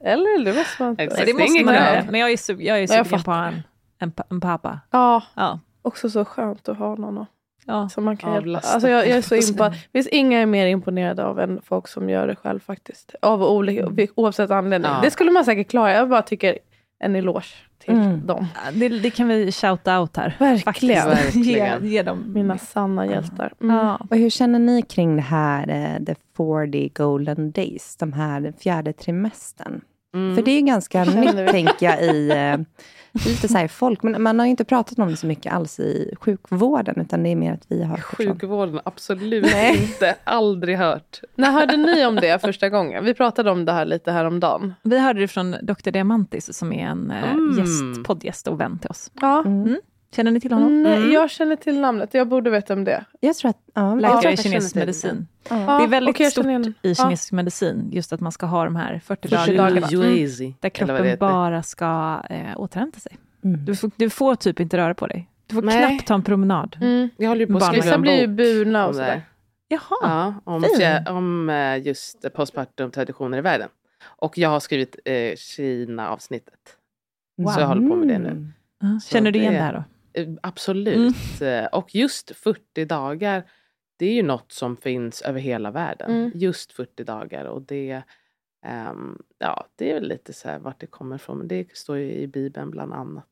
[0.00, 1.02] eller det måste man inte.
[1.02, 1.26] Exakt.
[1.26, 2.04] Det måste man göra.
[2.10, 3.62] Men jag är, su- jag är sugen på en,
[3.98, 4.80] en, en pappa.
[4.90, 5.60] Ja, Ja.
[5.82, 7.28] också så skönt att ha någon att
[7.66, 7.88] Ja.
[7.88, 8.60] som man kan hjälpa.
[8.68, 9.74] Alltså jag, jag är så imponerad.
[9.92, 13.14] Finns inga jag är mer imponerade av än folk som gör det själv faktiskt.
[13.22, 14.90] Av olika, oavsett anledning.
[14.90, 15.00] Ja.
[15.02, 15.92] Det skulle man säkert klara.
[15.92, 16.58] Jag bara tycker
[17.04, 17.46] en eloge
[17.84, 18.26] till Mm.
[18.26, 18.46] dem.
[18.72, 20.36] Det, det kan vi shout out här.
[20.38, 21.02] Verkligen.
[21.02, 21.34] Faktiskt.
[21.36, 21.86] Ge, Verkligen.
[21.92, 23.52] ge dem Mina sanna hjältar.
[23.60, 23.76] Mm.
[23.76, 23.98] Ja.
[24.10, 28.92] Och hur känner ni kring det här, eh, the 40 golden days, de här fjärde
[28.92, 29.80] trimestern?
[30.14, 30.36] Mm.
[30.36, 32.56] För det är ju ganska nytt, tänker jag, i eh,
[33.12, 34.02] lite så här folk.
[34.02, 37.28] Men man har ju inte pratat om det så mycket alls i sjukvården, utan det
[37.28, 40.16] är mer att vi har Sjukvården, absolut inte.
[40.24, 41.20] Aldrig hört.
[41.34, 43.04] När hörde ni om det första gången?
[43.04, 44.74] Vi pratade om det här lite häromdagen.
[44.82, 45.90] Vi hörde det från Dr.
[45.90, 47.58] Diamantis som är en eh, Mm.
[47.58, 49.10] gäst, poddgäst och vän till oss.
[49.20, 49.42] Ja.
[49.46, 49.76] Mm.
[50.16, 50.82] Känner ni till honom?
[50.82, 52.14] Nej, jag känner till namnet.
[52.14, 53.04] Jag borde veta om det.
[53.20, 53.58] Jag tror att...
[53.74, 55.26] Ja, Läkare i kinesisk medicin.
[55.48, 55.56] ja.
[55.56, 56.94] Det är väldigt jag stort i Ja.
[56.94, 59.86] kinesisk medicin, just att man ska ha de här 40, 40 dagarna.
[59.90, 60.52] Juicy.
[60.60, 63.16] Där kroppen bara ska eh, återhämta sig.
[63.44, 63.64] Mm.
[63.64, 65.28] Du får, du får typ inte röra på dig.
[65.46, 65.86] Du får Nej.
[65.88, 66.76] knappt ta en promenad.
[66.80, 67.08] Mm.
[67.16, 69.22] Jag håller ju på att skriva en blir ju burna och sådär.
[69.68, 69.80] Jaha.
[70.02, 73.68] Ja, om, fjär, om eh, just postpartum traditioner i världen.
[74.04, 76.54] Och jag har skrivit eh, Kina-avsnittet.
[77.54, 78.28] Så jag håller på med det nu.
[78.28, 78.52] Mm.
[78.80, 79.00] Ja.
[79.06, 79.84] Känner du igen det- det här då?
[80.12, 81.14] Eh, Absolut.
[81.42, 83.50] Eh, Och just 40 dagar,
[83.96, 86.10] det är ju något som finns över hela världen.
[86.10, 86.30] Mm.
[86.34, 87.44] Just 40 dagar.
[87.44, 88.02] Och det,
[88.66, 91.38] ehm, ja, det är väl lite så här vart det kommer ifrån.
[91.38, 93.26] Men det står ju i Bibeln bland annat.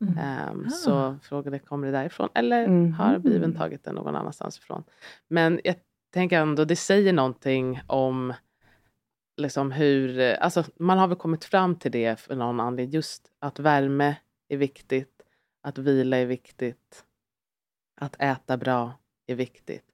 [0.00, 0.18] Mm.
[0.18, 0.70] Ehm, Ah.
[0.70, 2.28] Så frågan är, kommer det därifrån?
[2.34, 4.84] Eller har Bibeln tagit det någon annanstans ifrån?
[5.28, 5.74] Men jag
[6.12, 8.32] tänker ändå, det säger någonting om
[9.36, 10.18] liksom hur...
[10.18, 12.94] eh, Alltså, man har väl kommit fram till det för någon anledning.
[12.94, 14.16] Just att värme
[14.48, 15.13] är viktigt.
[15.64, 17.04] Att vila är viktigt.
[18.00, 18.92] Att äta bra
[19.26, 19.84] är viktigt.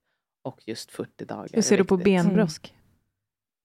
[0.43, 2.75] Och just 40 dagar Hur ser är du på benbrosk?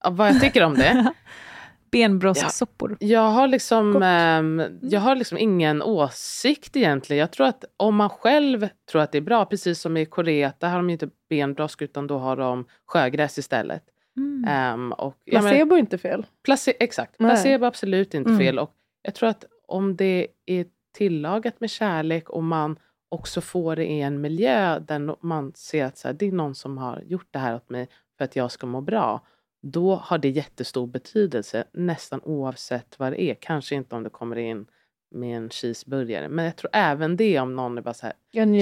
[0.04, 1.12] Ja, vad jag tycker om det?
[1.90, 2.96] Benbrosksoppor.
[3.00, 7.20] Jag har, liksom, ehm, jag har liksom ingen åsikt egentligen.
[7.20, 10.52] Jag tror att om man själv tror att det är bra, precis som i Korea,
[10.58, 13.82] där har de ju inte benbrosk utan då har de sjögräs istället.
[14.16, 14.44] Mm.
[14.48, 16.26] Ehm, och, ja, men- Placebo är inte fel.
[16.44, 17.30] Place, exakt, Nej.
[17.30, 18.38] placebo är absolut inte Mm.
[18.40, 18.58] fel.
[18.58, 20.66] Och jag tror att om det är
[20.96, 22.78] tillagat med kärlek och man
[23.08, 26.54] också får det i en miljö där man ser att så här, det är någon
[26.54, 27.88] som har gjort det här åt mig
[28.18, 29.20] för att jag ska må bra.
[29.62, 33.34] Då har det jättestor betydelse nästan oavsett vad det är.
[33.40, 34.66] Kanske inte om det kommer in
[35.14, 36.28] med en cheeseburgare.
[36.28, 38.14] Men jag tror även det om någon är bara så här,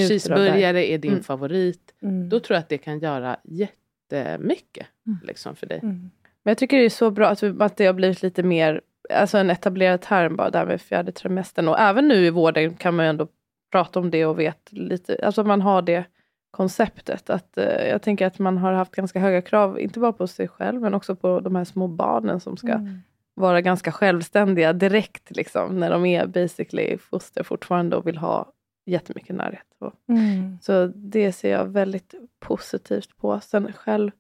[0.09, 1.23] cheeseburgare är din Mm.
[1.25, 1.95] favorit.
[2.03, 2.29] Mm.
[2.29, 5.19] Då tror jag att det kan göra jättemycket Mm.
[5.23, 5.79] liksom, för dig.
[5.83, 6.11] Mm.
[6.43, 8.81] Men jag tycker det är så bra att, vi- att det har blivit lite mer,
[9.13, 11.69] alltså en etablerad term bara där med fjärde trimestern.
[11.69, 13.29] Och även nu i vården kan man ju ändå
[13.73, 16.05] prata om det och vet lite, alltså man har det
[16.51, 17.31] konceptet.
[17.31, 20.49] Att, eh, jag tänker att man har haft ganska höga krav, inte bara på sig
[20.49, 22.99] själv, men också på de här små barnen som ska Mm.
[23.35, 28.53] vara ganska självständiga direkt, liksom, när de är basically foster fortfarande och vill ha
[28.87, 29.67] jättemycket närhet.
[29.79, 30.59] Och, Mm.
[30.63, 33.41] så det ser jag väldigt positivt på.
[33.41, 34.11] Sen själv,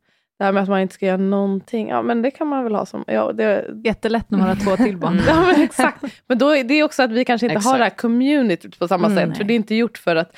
[0.44, 2.74] det här med att man inte ska göra någonting, ja men det kan man väl
[2.74, 3.04] ha som...
[3.06, 5.20] Ja, det, Jättelätt när man har två till barn.
[5.28, 6.04] ja men exakt.
[6.26, 8.00] Men då är det också att vi kanske inte har det här Exakt.
[8.00, 9.28] communityt på samma Mm, sätt.
[9.28, 9.36] nej.
[9.36, 10.36] För det är inte gjort för att...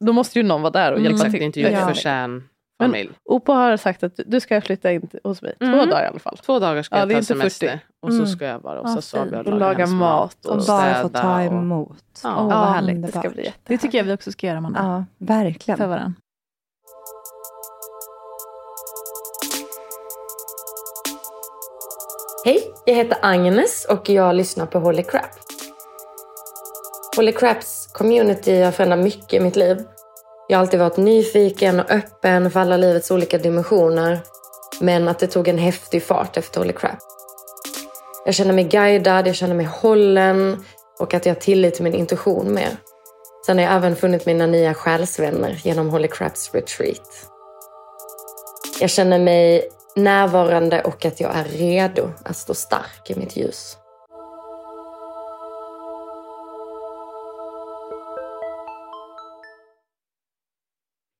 [0.00, 1.04] Då måste ju någon vara där och Mm.
[1.04, 1.40] hjälpa Exakt, till.
[1.40, 1.86] det är inte gjort Ja.
[1.88, 3.10] för kärnfamilj.
[3.24, 5.54] Opo har sagt att du ska flytta in hos mig.
[5.58, 5.88] Två Mm.
[5.88, 6.36] dagar i alla fall.
[6.38, 7.66] Två dagar ska Ja, jag är ta inte semester.
[7.68, 7.80] 40.
[8.02, 8.26] Och så Mm.
[8.26, 9.46] ska jag vara hos Asabi fint.
[9.46, 11.98] och Och laga, mat och, Och bara få ta och- emot.
[12.24, 12.34] Ja.
[12.38, 13.02] Åh, vad Ja, härligt.
[13.02, 13.52] det ska bli.
[13.66, 14.80] Det tycker jag vi också ska göra, Amanda.
[15.18, 15.78] Ja, verkligen.
[15.78, 16.12] För varandra.
[22.44, 25.30] Hej, jag heter Agnes och jag lyssnar på Holy Crap.
[27.16, 29.84] Holy Craps community har förändrat mycket i mitt liv.
[30.48, 34.18] Jag har alltid varit nyfiken och öppen för alla livets olika dimensioner.
[34.80, 36.98] Men att det tog en häftig fart efter Holy Crap.
[38.24, 40.64] Jag känner mig guidad, jag känner mig hållen
[40.98, 42.76] och att jag har tillit till min intuition mer.
[43.46, 47.30] Sen har jag även funnit mina nya själsvänner genom Holy Craps retreat.
[48.80, 53.76] Jag känner mig närvarande och att jag är redo att stå stark i mitt ljus.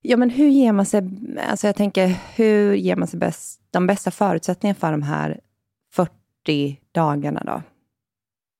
[0.02, 1.02] Ja, men hur ger man sig,
[1.48, 2.06] alltså jag tänker,
[2.36, 5.40] hur ger man sig bäst, de bästa förutsättningarna för de här
[5.92, 7.62] 40 dagarna då?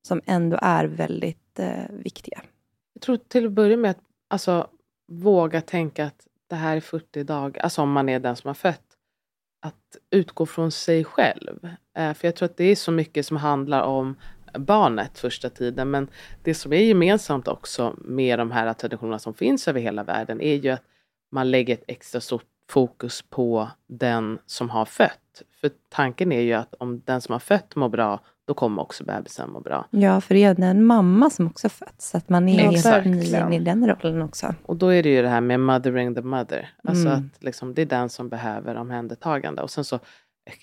[0.09, 2.43] Som ändå är väldigt eh, viktiga.
[2.95, 4.69] Jag tror till att börja med att alltså,
[5.09, 8.55] våga tänka att det här är 40 dagar, alltså om man är den som har
[8.55, 8.88] fött.
[9.61, 11.68] Att utgå från sig själv.
[11.96, 14.16] Eh, för jag tror att det är så mycket som handlar om
[14.54, 15.90] barnet första tiden.
[15.90, 16.09] Men
[16.42, 20.54] det som är gemensamt också med de här traditionerna som finns över hela världen är
[20.54, 20.82] ju att
[21.30, 25.42] man lägger ett extra stort fokus på den som har fött.
[25.61, 29.05] För tanken är ju att om den som har fött mår bra, då kommer också
[29.05, 29.86] bebisen må bra.
[29.90, 33.07] Ja, för det är en mamma som också fötts, så att man är Exakt.
[33.07, 34.55] helt i den rollen också.
[34.62, 36.70] Och då är det ju det här med mothering the mother.
[36.84, 37.30] Alltså Mm.
[37.36, 39.62] att liksom, det är den som behöver omhändertagande.
[39.62, 39.96] Och sen så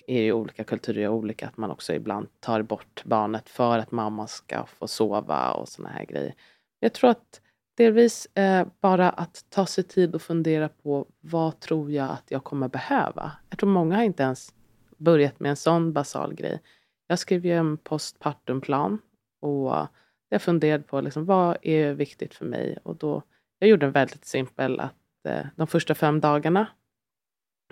[0.06, 3.92] är det ju olika kulturer olika, att man också ibland tar bort barnet för att
[3.92, 6.34] mamma ska få sova och såna här grejer.
[6.80, 7.40] Jag tror att
[7.76, 12.44] delvis eh, bara att ta sig tid och fundera på vad tror jag att jag
[12.44, 13.32] kommer behöva.
[13.50, 14.52] Jag tror många har inte ens
[14.98, 16.60] börjat med en sån basal grej.
[17.06, 18.98] Jag skrev ju en postpartumplan
[19.40, 19.86] och
[20.28, 22.78] jag funderade på liksom, vad är viktigt för mig.
[22.82, 23.22] Och då,
[23.58, 24.94] jag gjorde en väldigt simpel att
[25.28, 26.66] eh, de första fem dagarna,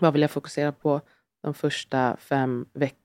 [0.00, 1.00] vad vill jag fokusera på?
[1.42, 2.96] De första fem veck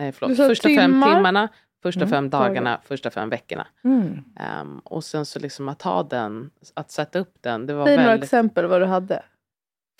[0.00, 1.14] eh, förlåt, första fem timmar?
[1.14, 1.48] timmarna,
[1.82, 3.66] första Mm, fem dagarna, första fem veckorna.
[3.84, 4.24] Mm.
[4.36, 7.66] Ehm, och sen så liksom att ha den, att sätta upp den.
[7.66, 8.24] Det var Säg några väldigt...
[8.24, 9.22] exempel vad du hade.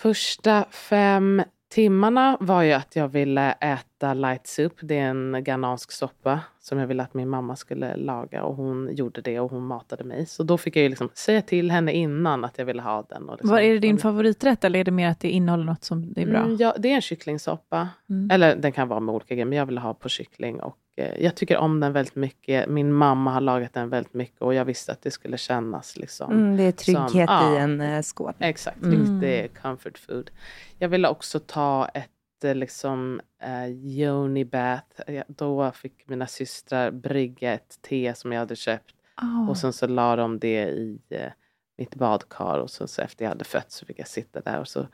[0.01, 4.73] Första fem timmarna var ju att jag ville äta light soup.
[4.81, 8.95] Det är en ghanansk soppa som jag ville att min mamma skulle laga och hon
[8.95, 10.25] gjorde det och hon matade mig.
[10.25, 13.29] Så då fick jag ju liksom säga till henne innan att jag ville ha den.
[13.29, 15.83] Och liksom, Vad är det din favoriträtt eller är det mer att det innehåller något
[15.83, 16.39] som är bra?
[16.39, 17.89] Mm, ja, det är en kycklingsoppa.
[18.09, 18.31] Mm.
[18.31, 20.61] Eller den kan vara med olika grejer, men jag vill ha på kyckling.
[20.61, 22.69] Och, jag tycker om den väldigt mycket.
[22.69, 26.31] Min mamma har lagat den väldigt mycket och jag visste att det skulle kännas liksom.
[26.31, 27.55] Mm, det är trygghet Som- ja.
[27.55, 28.33] i en eh, skål.
[28.39, 29.21] Exakt, Mm.
[29.21, 30.31] riktig comfort food.
[30.79, 32.09] Jag ville också ta ett
[32.43, 35.01] eh, liksom uh, yoni bath.
[35.11, 38.95] Ja, Då fick mina systrar brygga ett te som jag hade köpt.
[39.15, 39.49] Ah.
[39.49, 41.31] Och sen så la de det i eh,
[41.77, 44.67] mitt badkar och så, så efter jag hade fött så fick jag sitta där och
[44.67, 44.87] så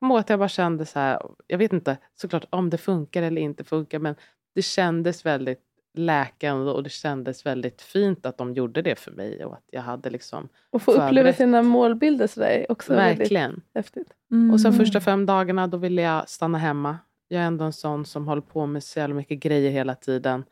[0.00, 3.42] kom att jag bara kände så här, jag vet inte såklart om det funkar eller
[3.42, 4.14] inte funkar men
[4.54, 5.60] det kändes väldigt
[5.94, 9.82] läkande och det kändes väldigt fint att de gjorde det för mig och att jag
[9.82, 11.36] hade liksom Och få uppleva Förberett.
[11.36, 14.08] sina målbilder sådär är också verkligen häftigt.
[14.30, 14.50] Mm.
[14.50, 16.98] och sen första fem dagarna då ville jag stanna hemma.
[17.28, 20.44] Jag är ändå en sån som håller på med så jävla mycket grejer hela tiden.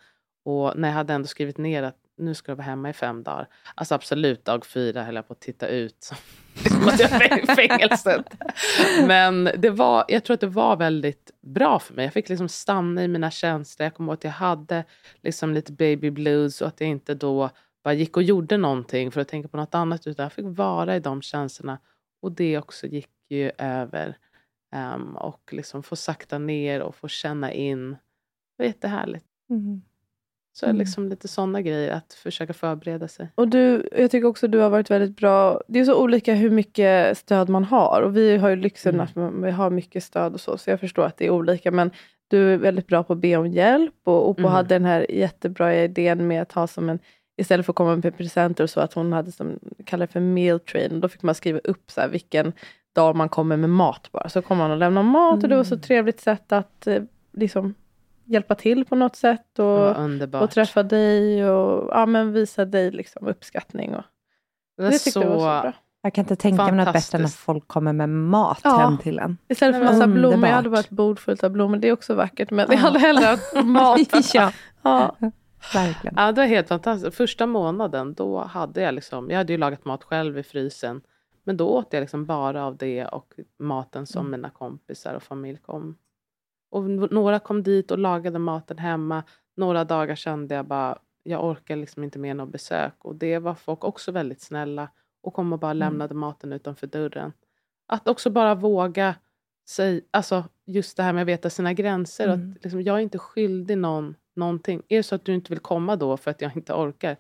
[0.44, 3.22] Och när jag hade ändå skrivit ner att nu ska jag vara hemma i fem
[3.22, 3.48] dagar.
[3.74, 6.16] Alltså absolut, dag fyra höll jag på att titta ut som
[6.68, 8.26] som att jag var i fängelset.
[9.06, 12.04] Men det var, jag tror att det var väldigt bra för mig.
[12.04, 13.84] Jag fick liksom stanna i mina känslor.
[13.84, 14.84] Jag kommer ihåg att jag hade
[15.22, 17.50] liksom lite baby blues och att jag inte då
[17.84, 20.06] bara gick och gjorde någonting för att tänka på något annat.
[20.06, 21.78] Utan jag fick vara i de känslorna.
[22.22, 24.16] Och det också gick ju över.
[24.94, 27.90] Um, och liksom få sakta ner och få känna in.
[27.90, 27.98] Det
[28.58, 29.26] var jättehärligt.
[29.50, 29.82] Mm.
[30.55, 30.76] Så Mm.
[30.78, 33.28] liksom lite sådana grejer, att försöka förbereda sig.
[33.34, 35.61] Och du, jag tycker också att du har varit väldigt bra.
[35.68, 38.03] Det är så olika hur mycket stöd man har.
[38.03, 39.07] Och vi har ju lyxen Mm.
[39.07, 40.59] att vi har mycket stöd och så.
[40.59, 41.70] Så jag förstår att det är olika.
[41.70, 41.90] Men
[42.28, 43.94] du är väldigt bra på att be om hjälp.
[44.05, 44.53] Och Opo Mm.
[44.53, 46.98] hade den här jättebra idén med att ha som en
[47.36, 50.61] Istället för att komma med presenter och så, att hon hade som kallar för meal
[50.61, 51.00] train.
[51.00, 52.53] Då fick man skriva upp så här, vilken
[52.94, 54.28] dag man kommer med mat bara.
[54.28, 55.82] Så kom man och lämnade mat och det var så Mm.
[55.82, 57.74] trevligt sätt att eh, liksom
[58.25, 59.59] hjälpa till på något sätt.
[59.59, 60.43] Och, underbart.
[60.43, 63.95] och träffa dig och ja, men visa dig liksom uppskattning.
[63.95, 64.03] Och,
[64.77, 65.73] det det tyckte jag var så bra.
[66.03, 67.37] Jag kan inte tänka mig något bättre än att Fantastiskt.
[67.45, 68.77] folk kommer med mat Ja.
[68.77, 69.39] hem till en.
[69.49, 70.73] Istället för Nej, massa men blommor, jag hade underbart.
[70.73, 72.51] bara ett bord fullt av blommor, det är också vackert.
[72.51, 72.81] Men jag Ja.
[72.81, 74.01] hade hellre haft mat.
[74.35, 74.53] ja,
[74.83, 75.16] ja.
[75.75, 76.14] verkligen.
[76.16, 77.16] Ja, det var helt fantastiskt.
[77.16, 81.01] Första månaden, då hade jag liksom, jag hade ju lagat mat själv i frysen.
[81.45, 85.59] Men då åt jag liksom bara av det och maten som mina kompisar och familj
[85.66, 85.97] kom.
[86.73, 89.23] Och några kom dit och lagade maten hemma.
[89.57, 92.95] Några dagar kände jag bara, jag orkar liksom inte med något besök.
[92.99, 94.89] Och det var folk också väldigt snälla
[95.23, 97.33] och kom och bara lämnade maten utanför dörren.
[97.87, 99.14] Att också bara våga
[99.68, 102.29] säga, alltså just det här med att veta sina gränser.
[102.29, 102.51] Mm.
[102.51, 104.83] att liksom, jag är inte skyldig någon någonting.
[104.89, 107.16] Är det så att du inte vill komma då för att jag inte orkar?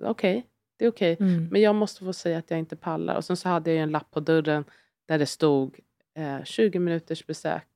[0.00, 0.46] Okej,
[0.76, 1.16] det är okej.
[1.20, 1.48] Mm.
[1.50, 3.16] Men jag måste få säga att jag inte pallar.
[3.16, 4.64] Och sen så hade jag en lapp på dörren
[5.06, 5.80] där det stod
[6.14, 7.69] eh, 20 minuters besök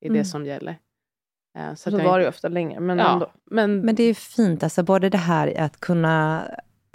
[0.00, 0.18] är Mm.
[0.18, 0.78] det som gäller.
[1.58, 3.30] Eh, så Så jag var det ju ofta längre, men ja, ändå.
[3.50, 6.42] Men, Men det är fint, alltså både det här att kunna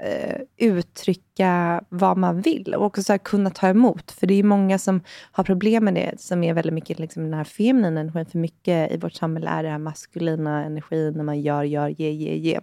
[0.03, 4.11] eh, uttrycka vad man vill och också så här kunna ta emot.
[4.11, 5.01] För det är många som
[5.31, 8.25] har problem med det, som är väldigt mycket liksom den här feminina energin.
[8.25, 12.11] För mycket i vårt samhälle är det här maskulina energin när man gör, gör, ge,
[12.11, 12.59] ge, ge.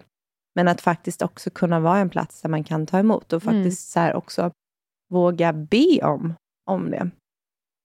[0.55, 3.55] Men att faktiskt också kunna vara en plats där man kan ta emot och Mm.
[3.55, 4.51] faktiskt så här också
[5.09, 6.33] våga be om,
[6.65, 7.09] om det.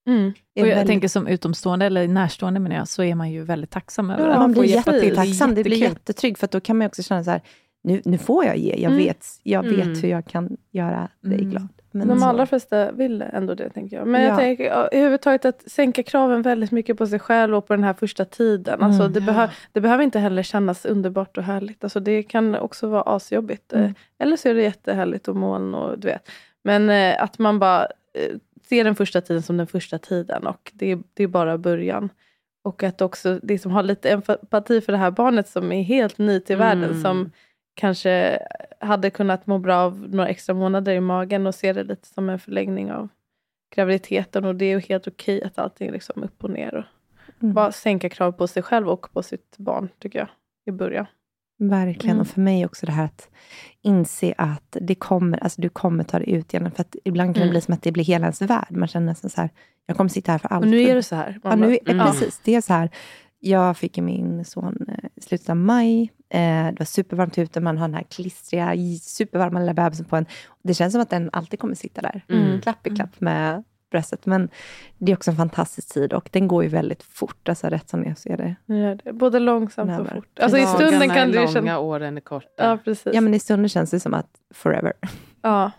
[0.06, 0.28] Mm.
[0.28, 3.70] Och jag väldigt- tänker som utomstående, eller närstående menar jag, så är man ju väldigt
[3.70, 5.02] tacksam över Ja, att man få blir hjälpa till.
[5.04, 5.54] jättetacksam.
[5.54, 5.92] Det blir jättekul.
[5.98, 7.40] jättetryggt, för att då kan man också känna så här,
[7.82, 8.70] nu, nu får jag ge.
[8.74, 8.96] Jag, Mm.
[8.98, 10.00] vet, jag vet Mm.
[10.02, 11.50] hur jag kan göra dig Mm.
[11.50, 11.68] glad.
[11.92, 14.06] Men De så- allra flesta vill ändå det, tänker jag.
[14.06, 14.36] Men jag Ja.
[14.36, 17.92] tänker ja, överhuvudtaget att sänka kraven väldigt mycket på sig själv och på den här
[17.94, 18.82] första tiden.
[18.82, 19.12] Alltså, Mm.
[19.12, 21.84] det, behö- det behöver inte heller kännas underbart och härligt.
[21.84, 23.72] Alltså, det kan också vara asjobbigt.
[23.72, 23.94] Eh, Mm.
[24.18, 26.28] Eller så är det jättehärligt och moln och du vet.
[26.64, 28.36] Men eh, att man bara eh,
[28.68, 32.10] ser den första tiden som den första tiden och det, är- det är bara början.
[32.64, 36.40] och att också liksom ha lite empati för det här barnet som är helt ny
[36.40, 36.68] till mm.
[36.68, 37.02] världen.
[37.02, 37.30] Som
[37.74, 38.38] kanske
[38.80, 42.28] hade kunnat må bra av några extra månader i magen och se det lite som
[42.28, 43.08] en förlängning av
[43.74, 44.44] graviditeten.
[44.44, 46.74] Och det är ju helt okej att allting är liksom upp och ner.
[46.74, 47.54] Och mm.
[47.54, 50.28] Bara sänka krav på sig själv och på sitt barn, tycker jag,
[50.66, 51.06] i början.
[51.58, 52.16] Verkligen.
[52.16, 52.20] Mm.
[52.20, 53.28] Och för mig också det här att
[53.82, 56.70] inse att det kommer, alltså du kommer ta dig ut igen.
[56.70, 57.48] För att ibland kan mm.
[57.48, 58.70] det bli som att det blir hela ens värld.
[58.70, 59.50] Man känner nästan så här,
[59.86, 60.68] jag kommer sitta här för alltid.
[60.68, 61.40] Och nu är det så här.
[61.42, 62.06] Ja, nu, mm.
[62.06, 62.90] Precis, det är så här.
[63.38, 66.12] Jag fick min son eh, i slutet av maj.
[66.28, 70.26] Eh, det var supervarmt ute, man har den här klistriga, supervarma lilla bebisen på en.
[70.62, 72.60] Det känns som att den alltid kommer sitta där, mm.
[72.60, 74.26] klapp i klapp med bröstet.
[74.26, 74.48] Men
[74.98, 78.04] det är också en fantastisk tid och den går ju väldigt fort, alltså rätt som
[78.04, 78.56] jag ser det.
[78.74, 80.08] Ja, det både långsamt Närmare.
[80.08, 80.38] och fort.
[80.40, 81.78] Alltså i stunden kan det ju kännas...
[81.78, 82.48] åren är korta.
[82.56, 83.14] Ja, precis.
[83.14, 84.92] Ja, men i stunden känns det som att forever.
[85.42, 85.70] Ja.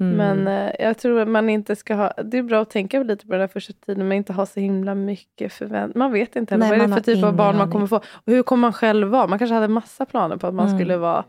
[0.00, 0.16] Mm.
[0.16, 2.12] Men eh, jag tror att man inte ska ha...
[2.24, 4.60] Det är bra att tänka lite på den här första tiden, men inte ha så
[4.60, 5.98] himla mycket förväntningar.
[5.98, 6.68] Man vet inte heller.
[6.68, 7.96] vad är det för typ av barn man kommer få.
[7.96, 9.26] Och hur kommer man själv vara?
[9.26, 10.78] Man kanske hade massa planer på att man mm.
[10.78, 11.24] skulle vara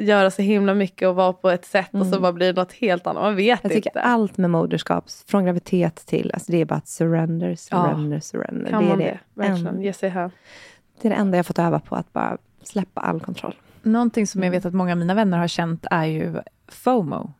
[0.00, 2.00] göra så himla mycket och vara på ett sätt mm.
[2.00, 2.22] och så mm.
[2.22, 3.22] bara blir det något helt annat.
[3.22, 4.00] Man vet jag inte.
[4.00, 8.20] Allt med moderskap, från graviditet till, alltså det är bara att surrender, surrender, ja.
[8.20, 8.70] surrender.
[8.70, 9.18] Kan det är det?
[9.34, 10.10] Verkligen, ge sig.
[10.10, 13.54] Det är det enda jag fått öva på, att bara släppa all kontroll.
[13.82, 14.58] Någonting som jag mm.
[14.58, 16.36] vet att många av mina vänner har känt är ju
[16.68, 17.32] FOMO.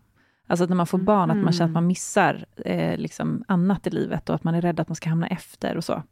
[0.46, 1.38] Alltså att när man får barn, mm.
[1.38, 4.60] att man känner att man missar eh, liksom annat i livet och att man är
[4.60, 6.02] rädd att man ska hamna efter och så.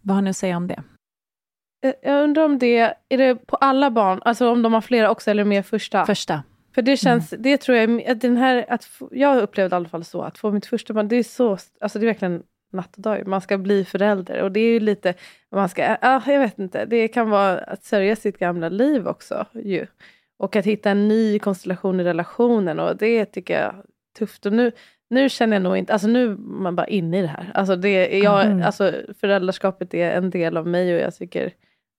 [0.00, 0.82] Vad har ni att säga om det?
[1.82, 5.10] Eh, jag undrar om det, är det på alla barn, alltså om de har flera
[5.10, 6.06] också eller mer första?
[6.06, 6.42] Första.
[6.74, 7.42] För det känns, mm.
[7.42, 10.50] det tror jag, att den här, att jag upplevde i alla fall så, att få
[10.50, 13.26] mitt första barn, det är så, alltså det är verkligen natt och dag.
[13.26, 15.14] Man ska bli förälder och det är ju lite,
[15.50, 19.46] man ska, ja, jag vet inte, det kan vara att sörja sitt gamla liv också
[19.52, 19.86] ju.
[20.38, 23.74] Och att hitta en ny konstellation i relationen och det tycker jag är
[24.18, 24.46] tufft.
[24.46, 24.72] Och nu,
[25.10, 27.50] nu känner jag nog inte, alltså nu är man bara inne i det här.
[27.54, 28.62] Alltså, det, jag, mm.
[28.62, 31.52] alltså föräldraskapet är en del av mig och jag tycker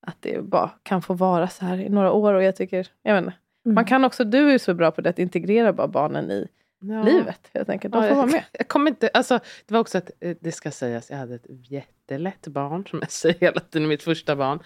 [0.06, 2.34] att det bara kan få vara så här i några år.
[2.34, 3.32] Och jag tycker, jag inte,
[3.64, 3.74] mm.
[3.74, 6.48] man kan också, du är så bra på det, att integrera bara barnen i
[6.80, 7.02] ja.
[7.02, 7.50] livet.
[7.54, 7.92] Helt enkelt.
[7.92, 8.44] De får ja, vara med.
[8.52, 11.46] Jag kommer inte, alltså, det var också att, eh, det ska sägas, jag hade ett
[11.46, 14.62] jättelätt barn, som jag säger hela tiden, mitt första barn.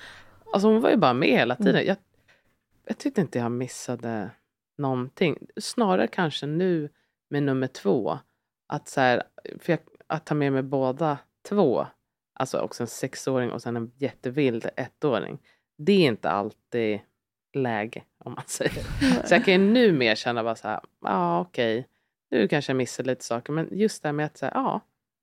[0.52, 1.74] Alltså hon var ju bara med hela tiden.
[1.74, 1.86] Mm.
[1.86, 1.96] Jag,
[2.86, 4.30] jag tyckte inte jag missade
[4.78, 5.38] någonting.
[5.60, 6.88] Snarare kanske nu
[7.30, 8.18] med nummer två.
[8.66, 9.22] Att, så här,
[9.66, 11.18] jag, att ta med mig båda
[11.48, 11.86] två
[12.38, 15.38] alltså också en sexåring och sen en jättevild ettåring.
[15.78, 17.00] Det är inte alltid
[17.54, 18.82] läge om man säger.
[19.26, 21.88] Så jag kan ju nu mer känna bara så här, ja ah, okej, okay.
[22.30, 23.52] nu kanske jag missar lite saker.
[23.52, 24.80] Men just det här med att säga, ja,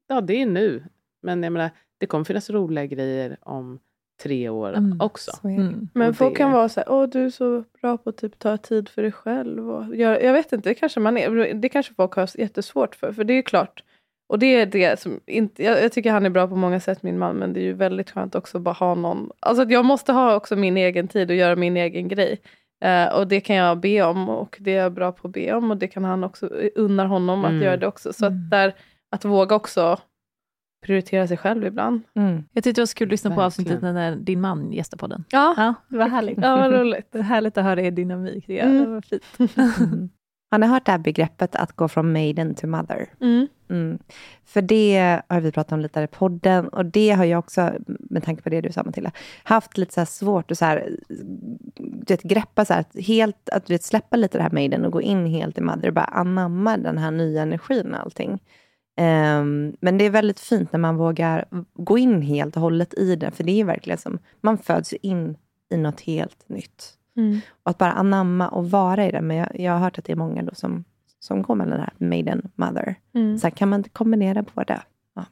[0.08, 0.84] ja det är nu.
[1.22, 3.80] Men jag menar, det kommer finnas roliga grejer om
[4.24, 5.32] tre år mm, också.
[5.44, 5.90] Mm.
[5.94, 6.38] Men och folk det...
[6.38, 9.02] kan vara så här, åh du är så bra på att typ, ta tid för
[9.02, 9.70] dig själv.
[9.72, 11.54] Och jag, jag vet inte, det kanske man är.
[11.54, 13.14] Det kanske folk har jättesvårt för.
[13.14, 13.84] För det är klart,
[14.28, 17.04] och det är det som, inte, jag, jag, tycker han är bra på många sätt
[17.04, 19.72] min man, men det är ju väldigt skönt också att bara ha någon, alltså att
[19.72, 22.42] jag måste ha också min egen tid och göra min egen grej.
[22.86, 25.54] Uh, och det kan jag be om och det är jag bra på att be
[25.54, 27.58] om och det kan han också, unnar honom mm.
[27.58, 28.14] att göra det också.
[28.14, 28.50] Så att, mm.
[28.50, 28.76] där,
[29.12, 30.00] att våga också
[30.86, 32.02] prioritera sig själv ibland.
[32.16, 32.44] Mm.
[32.52, 35.24] Jag tyckte det var kul att lyssna på avsnittet när din man gästade podden.
[35.30, 35.54] Ja.
[35.58, 36.38] ja, det var härligt.
[36.42, 37.12] Ja, vad roligt.
[37.12, 38.48] Det var härligt att höra er dynamik.
[38.48, 38.84] Det, mm.
[38.84, 39.24] det var fint.
[40.52, 43.10] Har ni hört det här begreppet att gå från maiden to mother?
[43.22, 43.48] Mm.
[43.70, 44.00] Mm.
[44.46, 48.24] För det har vi pratat om lite i podden och det har jag också, med
[48.24, 49.12] tanke på det du sa Matilda,
[49.44, 50.98] haft lite så svårt att så här,
[51.76, 54.92] du vet, greppa så här, helt, att du vet, släppa lite det här maiden och
[54.92, 58.40] gå in helt i mother och bara anamma den här nya energin och allting.
[58.98, 63.16] Um, men det är väldigt fint när man vågar gå in helt och hållet i
[63.16, 65.38] det, för det är verkligen som, man föds in
[65.70, 66.98] i något helt nytt.
[67.18, 67.40] Mm.
[67.64, 69.22] Och att bara anamma och vara i det.
[69.22, 70.84] Men jag, jag har hört att det är många då som,
[71.20, 72.96] som går med den här maiden mother.
[73.14, 73.38] Mm.
[73.38, 74.84] Så här, kan man inte kombinera båda?
[75.16, 75.26] Ja.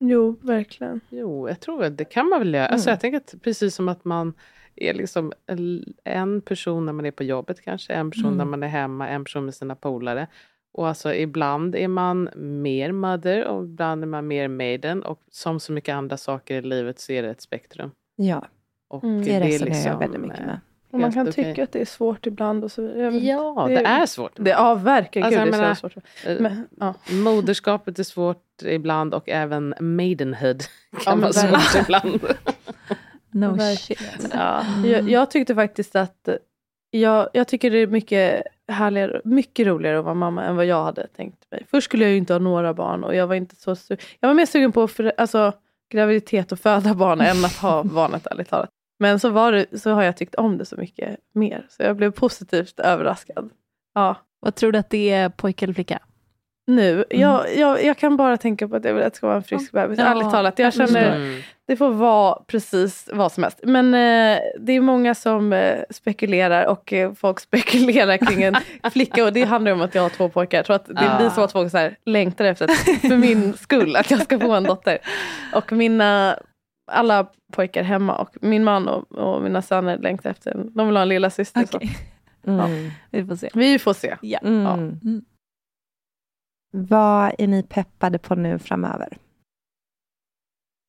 [0.00, 1.00] Jo, verkligen.
[1.08, 2.66] Jo, jag tror att det kan man väl göra.
[2.66, 2.74] Alltså, mm.
[2.74, 4.34] Alltså, jag tänker att precis som att man
[4.76, 5.32] är liksom
[6.04, 8.38] en person när man är på jobbet kanske, en person mm.
[8.38, 10.26] när man är hemma, en person med sina polare.
[10.72, 15.02] Och alltså ibland är man mer mother och ibland är man mer maiden.
[15.02, 17.90] Och som så mycket andra saker i livet så är det ett spektrum.
[18.16, 18.46] Ja,
[18.88, 19.22] och mm.
[19.22, 20.60] det, det resonerar liksom, jag väldigt mycket med.
[20.92, 21.44] Och man kan okay.
[21.44, 22.64] tycka att det är svårt ibland.
[22.64, 24.32] Och så, ja, det, det är svårt.
[24.36, 25.26] Det, ja, verkligen.
[25.26, 25.96] Alltså, Gud, det är svårt.
[26.26, 26.94] Eh, Men, ja.
[27.10, 30.62] Moderskapet är svårt ibland och även maidenhood
[31.04, 32.20] kan ja, vara svårt ibland.
[33.30, 34.00] no shit.
[34.32, 34.64] Ja.
[34.84, 36.28] Jag, jag, tyckte faktiskt att
[36.90, 40.84] jag, jag tycker det är mycket härligare, mycket roligare att vara mamma än vad jag
[40.84, 41.66] hade tänkt mig.
[41.70, 43.76] Först skulle jag ju inte ha några barn och jag var inte så
[44.20, 45.52] Jag var mer sugen på för, alltså,
[45.92, 48.70] graviditet och föda barn än att ha barnet ärligt talat.
[49.02, 51.66] Men så, var det, så har jag tyckt om det så mycket mer.
[51.68, 53.50] Så jag blev positivt överraskad.
[53.94, 54.16] Ja.
[54.40, 55.98] Vad tror du att det är, pojke eller flicka?
[56.66, 56.92] nu.
[56.92, 57.04] Mm.
[57.20, 59.42] Jag, jag, jag kan bara tänka på att jag vill att det ska vara en
[59.42, 59.98] frisk bebis.
[59.98, 60.58] Ja, Ärligt talat.
[60.58, 61.40] Jag känner Mm.
[61.66, 63.60] det får vara precis vad som helst.
[63.62, 68.56] Men eh, det är många som eh, spekulerar och eh, folk spekulerar kring en
[68.92, 70.58] flicka och det handlar om att jag har två pojkar.
[70.58, 71.18] Jag tror att det Ah.
[71.18, 74.38] blir så att folk så här, längtar efter att, för min skull att jag ska
[74.40, 74.98] få en dotter.
[75.54, 76.38] Och mina
[76.86, 80.74] alla pojkar hemma och min man och, och mina söner längtar efter en.
[80.74, 81.64] De vill ha en lilla syster.
[81.66, 81.76] Så.
[81.76, 81.96] Okej,
[82.46, 82.90] Mm.
[83.10, 83.50] vi får se.
[83.54, 84.16] Vi får se.
[84.22, 84.38] Ja.
[84.38, 84.62] Mm.
[84.62, 84.74] Ja.
[84.74, 85.24] Mm.
[86.70, 89.18] Vad är ni peppade på nu framöver?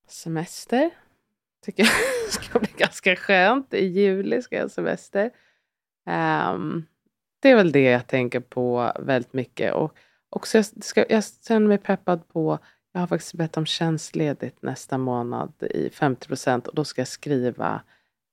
[0.08, 0.90] Semester.
[1.64, 1.92] Tycker jag
[2.42, 3.74] ska bli ganska skönt.
[3.74, 5.30] I juli ska jag ha semester.
[6.06, 6.84] Ehm,
[7.42, 9.74] det är väl det jag tänker på väldigt mycket.
[9.74, 9.96] Och
[10.30, 12.58] också jag, ska, jag känner mig peppad på,
[12.94, 17.08] jag har faktiskt bett om tjänstledigt nästa månad i 50 procent och då ska jag
[17.08, 17.82] skriva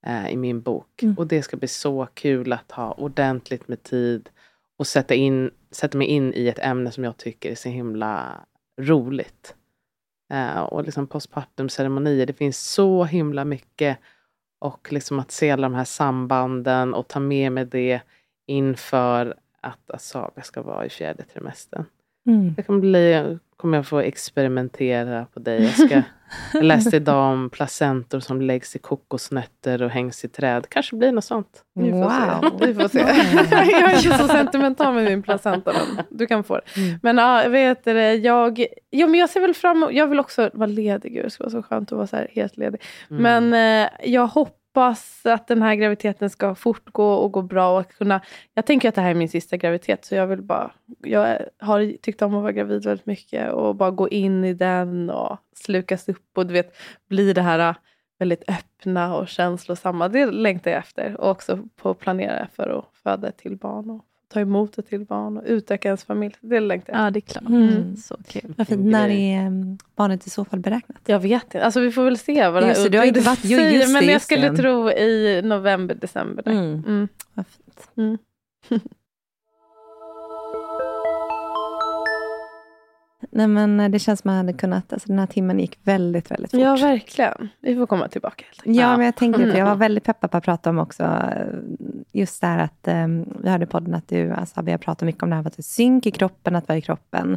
[0.05, 1.03] eh, i min bok.
[1.03, 1.17] Mm.
[1.17, 4.29] Och det ska bli så kul att ha ordentligt med tid
[4.77, 8.45] och sätta, in, sätta mig in i ett ämne som jag tycker är så himla
[8.81, 9.55] roligt.
[10.33, 13.97] Eh, och liksom postpartum-ceremonier, det finns så himla mycket.
[14.59, 18.01] Och liksom att se alla de här sambanden och ta med mig det
[18.47, 21.85] inför att Asaga ska vara i fjärde trimestern.
[22.25, 22.53] Mm.
[22.53, 25.63] Det kommer, bli, kommer jag få experimentera på dig.
[25.63, 26.01] Jag, ska,
[26.53, 30.65] jag läste idag om placentor som läggs i kokosnötter och hängs i träd.
[30.69, 31.63] Kanske blir något sånt.
[31.75, 32.59] Vi får Wow.
[32.59, 32.65] se.
[32.67, 32.99] Vi får se.
[33.71, 36.81] jag är inte så sentimental med min placenta men du kan få det.
[36.81, 36.99] Mm.
[37.03, 40.49] Men ja, vet du, jag, ja, men jag ser väl fram emot, jag vill också
[40.53, 41.23] vara ledig.
[41.23, 42.81] Det skulle vara så skönt att vara så här helt ledig.
[43.09, 43.23] Mm.
[43.49, 44.55] Men eh, jag hoppas
[45.23, 47.79] att den här graviditeten ska fortgå och gå bra.
[47.79, 48.21] Och kunna,
[48.53, 51.97] jag tänker att det här är min sista graviditet så jag vill bara, jag har
[51.97, 56.09] tyckt om att vara gravid väldigt mycket och bara gå in i den och slukas
[56.09, 56.75] upp och du vet
[57.09, 57.75] bli det här äh,
[58.19, 60.09] väldigt öppna och känslosamma.
[60.09, 63.89] Det längtar jag efter och också på att planera för att föda ett till barn
[63.89, 66.35] och ta emot ett till barn och utöka ens familj.
[66.41, 67.01] Det längtar jag.
[67.05, 67.49] Ja, det är klart.
[67.49, 67.95] Mm.
[67.97, 68.53] Så kul.
[68.57, 68.85] Vad fint.
[68.85, 70.97] När är um, barnet i så fall beräknat?
[71.05, 71.63] Jag vet inte.
[71.63, 73.71] Alltså vi får väl se vad det här Just du har inte varit- jo, säger,
[73.71, 76.47] just Men jag just skulle tro i november, december.
[76.47, 76.83] Mm.
[76.87, 77.07] Mm.
[77.33, 78.21] Vad fint.
[83.33, 85.79] Nej, men eh, det känns som att man hade kunnat, alltså den här timmen gick
[85.83, 86.59] väldigt, väldigt fort.
[86.59, 87.49] Ja, verkligen.
[87.59, 88.45] Vi får komma tillbaka.
[88.63, 88.97] Ja, Ja.
[88.97, 91.45] men jag tänkte det, för jag var väldigt peppad på att prata om också eh,
[92.11, 95.05] just det här att um, vi hörde i podden att du, alltså, vi har pratat
[95.05, 97.33] mycket om det här med att synk i kroppen, att vara i kroppen.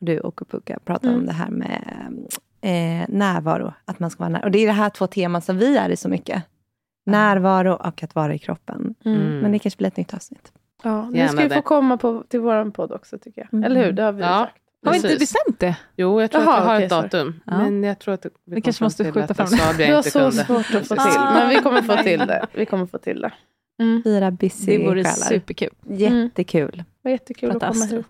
[0.00, 1.20] Och du och Puka pratade Mm.
[1.20, 1.82] om det här med
[2.60, 4.46] eh, närvaro, att man ska vara närvarande.
[4.46, 6.42] Och det är det här två teman som vi är i så mycket.
[7.06, 8.94] Närvaro och att vara i kroppen.
[9.04, 9.38] Mm.
[9.38, 10.52] Men det kanske blir ett nytt avsnitt.
[10.82, 13.54] Ja, ni ska ju få komma på, till vår podd också tycker jag.
[13.54, 13.64] Mm.
[13.64, 13.92] Eller hur?
[13.92, 14.28] Det har vi Ja.
[14.50, 14.62] sagt.
[14.86, 15.76] Har vi inte bestämt det?
[15.96, 17.40] Jo, jag tror Jaha, att vi har okej, ett datum.
[17.46, 17.58] Ja.
[17.58, 19.90] Men jag tror att vi Vi kanske måste skjuta fram det.
[19.90, 20.44] Var inte så kunde.
[20.44, 21.20] svårt att få till.
[21.34, 22.46] Men vi kommer få till det.
[22.54, 23.32] Vi kommer få till det.
[23.82, 24.02] Mm.
[24.04, 25.14] Fyra busy Det vore själar.
[25.28, 25.70] superkul.
[25.88, 26.76] Jättekul.
[26.76, 28.06] Det var jättekul att komma hit.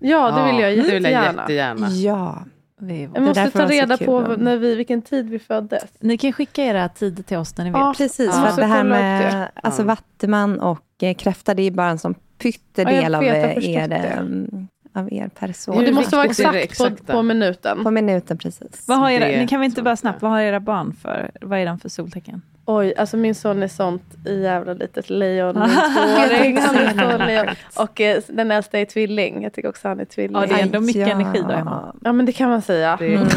[0.00, 1.42] Ja, det vill jag det vill jag jättegärna.
[1.42, 1.88] jättegärna.
[1.90, 2.44] Ja.
[2.80, 5.84] Vi- Jag måste ta reda på när vi, vilken tid vi föddes.
[6.00, 7.78] Ni kan skicka era tider till oss när ni vet.
[7.80, 7.94] Ja.
[7.96, 8.50] Precis, Ja.
[8.54, 9.50] för det här med det.
[9.62, 9.86] alltså, Ja.
[9.86, 13.88] vattuman och eh, kräfta, det är bara en sån pyttedel Ja, av, har eh, er,
[13.88, 13.96] det.
[13.96, 15.76] mm, av er person.
[15.76, 17.84] Och det måste vara exakt, på, på minuten.
[17.84, 18.84] På minuten, precis.
[18.86, 19.98] Vad har era, Det ni kan väl inte bara jag.
[19.98, 22.42] snabbt, vad har era barn för, vad är de för soltecken?
[22.68, 25.58] Oj, alltså min son är sånt jävla litet lejon.
[25.58, 27.46] Min tvååring, han är så lejon.
[27.76, 29.42] Och eh, den äldsta är tvilling.
[29.42, 30.36] Jag tycker också han är tvilling.
[30.40, 31.14] Ja, det är ändå mycket Ja.
[31.14, 31.92] energi då.
[32.04, 32.98] Ja, men det kan man säga.
[33.00, 33.14] Mm.
[33.20, 33.28] man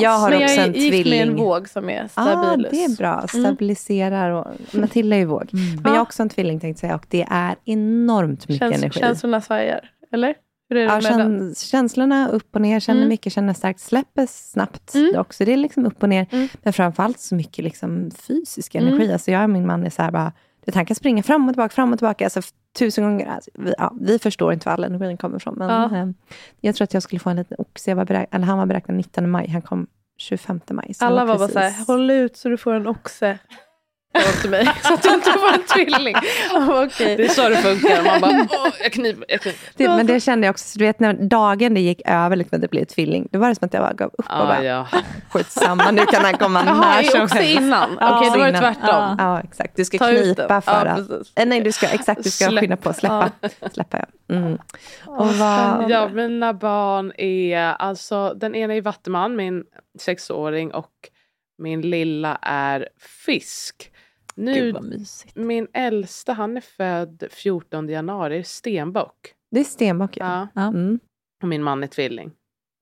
[0.00, 1.36] Jag har men också jag en är gift med en tvilling.
[1.44, 2.70] våg som är Ah, stabilus.
[2.70, 3.12] det är bra.
[3.14, 3.44] Mm.
[3.44, 5.48] Stabiliserar och Matilda är ju våg.
[5.52, 5.66] Mm.
[5.74, 5.94] Men jag Ja.
[5.96, 9.00] har också en tvilling tänkte jag säga och det är enormt mycket Käns- energi.
[9.00, 9.90] Känslorna svajar.
[10.12, 10.34] Eller?
[10.74, 11.38] Hur är det Ja, med den?
[11.38, 13.08] kän, känslorna upp och ner, känner Mm.
[13.08, 15.20] mycket, känner starkt, släpper snabbt Mm.
[15.20, 15.44] också.
[15.44, 16.26] Det är liksom upp och ner.
[16.30, 16.48] Mm.
[16.62, 18.88] Men framförallt så mycket liksom fysisk Mm.
[18.88, 19.12] energi.
[19.12, 20.32] Alltså jag och min man är så här bara,
[20.66, 22.40] det han kan springa fram och tillbaka, fram och tillbaka, alltså
[22.78, 23.26] tusen gånger.
[23.26, 25.54] Alltså, vi, ja, vi förstår inte var all energin kommer ifrån.
[25.58, 25.96] Men Ja.
[25.98, 26.08] eh,
[26.60, 27.90] jag tror att jag skulle få en liten oxe.
[27.90, 29.86] Jag var beräk- eller han var beräknad 19 maj, han kom
[30.18, 30.94] 25 maj.
[30.94, 33.38] så Alla var bara precis- såhär, håll ut så du får en oxe.
[34.14, 36.14] Var till mig, så att du inte får en tvilling.
[36.84, 37.16] Okej.
[37.16, 38.02] Det är så det funkar.
[38.04, 38.32] Man bara,
[38.82, 39.24] jag kniper.
[39.28, 39.60] Jag kniper.
[39.76, 42.56] Det, men det kände jag också, så du vet när dagen det gick över, liksom,
[42.56, 44.46] att det blev tvilling, då var det som att jag bara gav upp och Ja,
[44.46, 44.86] bara, ja.
[45.30, 47.60] skitsamma, nu kan han komma Jaha, när är som helst.
[47.60, 47.96] innan?
[48.00, 48.74] Ja, Okej, då var det innan.
[48.74, 49.16] tvärtom.
[49.18, 49.76] Ja, exakt.
[49.76, 50.98] Du ska Ta knipa för att...
[51.34, 52.60] Eh, nej, du ska, exakt, du ska Släpp.
[52.60, 53.30] skynda på, släppa.
[53.72, 54.34] släppa ja.
[54.36, 54.58] Mm.
[55.06, 59.62] Och vad, Ja, mina barn är, alltså den ena är vattuman, min
[60.00, 60.90] sexåring och
[61.58, 62.88] min lilla är
[63.26, 63.90] fisk.
[64.34, 65.36] Nu, Gud vad mysigt.
[65.36, 69.34] min äldsta han är född 14 januari, stenbock.
[69.50, 70.48] det är stenbock ja.
[70.54, 70.62] Ja.
[70.66, 70.98] Mm.
[71.42, 72.32] Och min man är tvilling.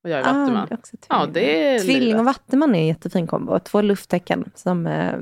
[0.05, 0.67] Och jag är Ah, vattuman.
[0.69, 1.33] det är också Ja, tvilling.
[1.33, 2.19] det är Tvilling livet.
[2.19, 3.59] och vattuman är en jättefin kombo.
[3.59, 5.15] Två lufttecken som eh,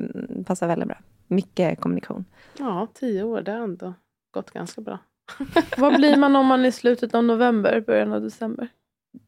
[0.46, 0.98] passar väldigt bra.
[1.26, 2.24] Mycket kommunikation.
[2.58, 3.94] Ja, tio år, det har ändå
[4.30, 4.98] gått ganska bra.
[5.78, 8.68] Vad blir man om man är i slutet av november, början av december?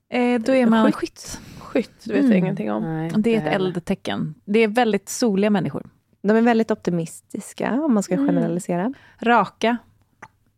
[0.08, 0.96] Eh, då är man Skytt.
[0.96, 1.40] skytt.
[1.60, 2.30] Skytt vet Mm.
[2.30, 2.82] jag ingenting om.
[2.82, 3.66] Nej, Det är ett heller.
[3.66, 4.34] eldtecken.
[4.44, 5.90] Det är väldigt soliga människor.
[6.22, 8.26] De är väldigt optimistiska, om man ska Mm.
[8.26, 8.94] generalisera.
[9.18, 9.76] Raka.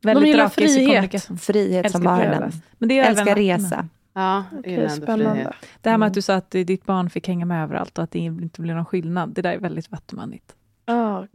[0.03, 1.41] Väldigt gillar raka i sin frihet.
[1.43, 2.41] Frihet som Älskar frihet.
[2.41, 2.53] den.
[2.78, 3.89] Men det är Älskar även- resa.
[4.15, 5.31] Ja, ändå spännande.
[5.35, 5.55] frihet.
[5.82, 6.07] Det här med Mm.
[6.09, 8.74] att du sa att ditt barn fick hänga med överallt och att det inte blir
[8.74, 9.28] någon skillnad.
[9.35, 10.55] Det där är väldigt vattumanigt.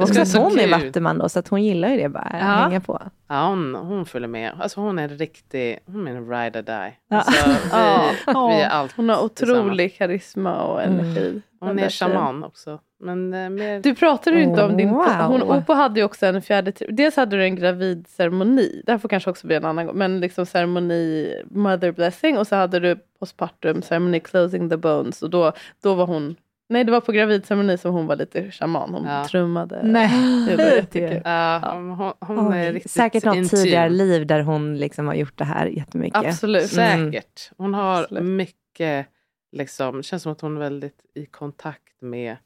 [0.07, 0.71] Ska att så hon är kul.
[0.71, 2.37] vattuman då, så att hon gillar ju det bara, Ja.
[2.45, 3.01] hänga på.
[3.27, 4.51] Ja, hon, hon följer med.
[4.59, 6.93] Alltså hon är riktig, hon är en ride or die.
[7.09, 7.17] Ja.
[7.17, 8.03] Alltså, Ja.
[8.49, 10.99] vi, vi är allt hon har otrolig karisma och Mm.
[10.99, 11.41] energi.
[11.59, 12.79] Hon den är shaman också.
[13.01, 13.79] Men eh, mer...
[13.79, 14.89] Du pratade ju inte om din...
[14.89, 15.05] Wow.
[15.07, 16.73] Hon, Oppo hade ju också en fjärde...
[16.89, 18.81] Dels hade du en gravidceremoni.
[18.85, 19.97] Det här får kanske också bli en annan gång.
[19.97, 22.37] Men liksom ceremoni, mother blessing.
[22.37, 25.21] Och så hade du postpartum ceremoni, closing the bones.
[25.21, 25.51] Och då,
[25.83, 26.35] då var hon...
[26.71, 28.93] Nej, det var på gravidceremoni som hon var lite shaman.
[28.93, 29.27] Hon Ja.
[29.27, 29.81] trummade.
[29.83, 30.89] Nej.
[30.91, 31.21] Det.
[31.25, 33.59] Ja, hon, hon är riktigt Säkert något intim.
[33.59, 36.25] tidigare liv där hon liksom har gjort det här jättemycket.
[36.25, 36.73] Absolut.
[36.77, 37.11] Mm.
[37.11, 37.51] Säkert.
[37.57, 38.23] Hon har Absolut.
[38.23, 39.07] mycket,
[39.51, 42.37] liksom, det känns som att hon är väldigt i kontakt med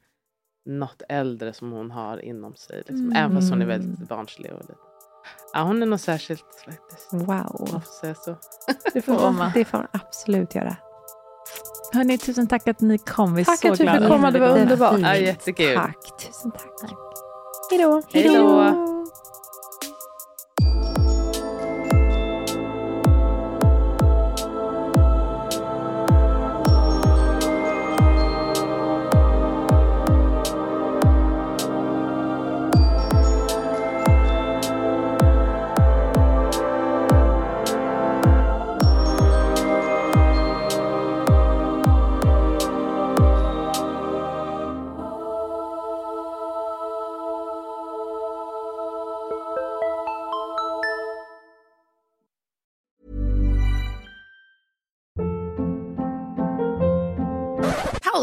[0.66, 2.78] något äldre som hon har inom sig.
[2.78, 2.96] Liksom.
[3.06, 3.16] Mm.
[3.16, 4.52] Även fast hon är väldigt barnslig.
[4.52, 4.74] Och lite.
[5.54, 7.14] Ja, hon är nog särskilt faktiskt.
[7.14, 7.68] Wow.
[7.72, 8.36] man får säga så.
[8.94, 9.54] Det får.
[9.54, 10.76] Det får hon absolut göra.
[11.94, 13.36] Hörni, tusen tack att ni kom.
[13.36, 15.00] Vi är Tack så att du fick komma, det var underbart.
[15.00, 15.76] Ja, jättekul.
[15.76, 16.92] Tack, tusen tack.
[17.72, 18.02] Hej då.
[18.12, 19.03] Hej då.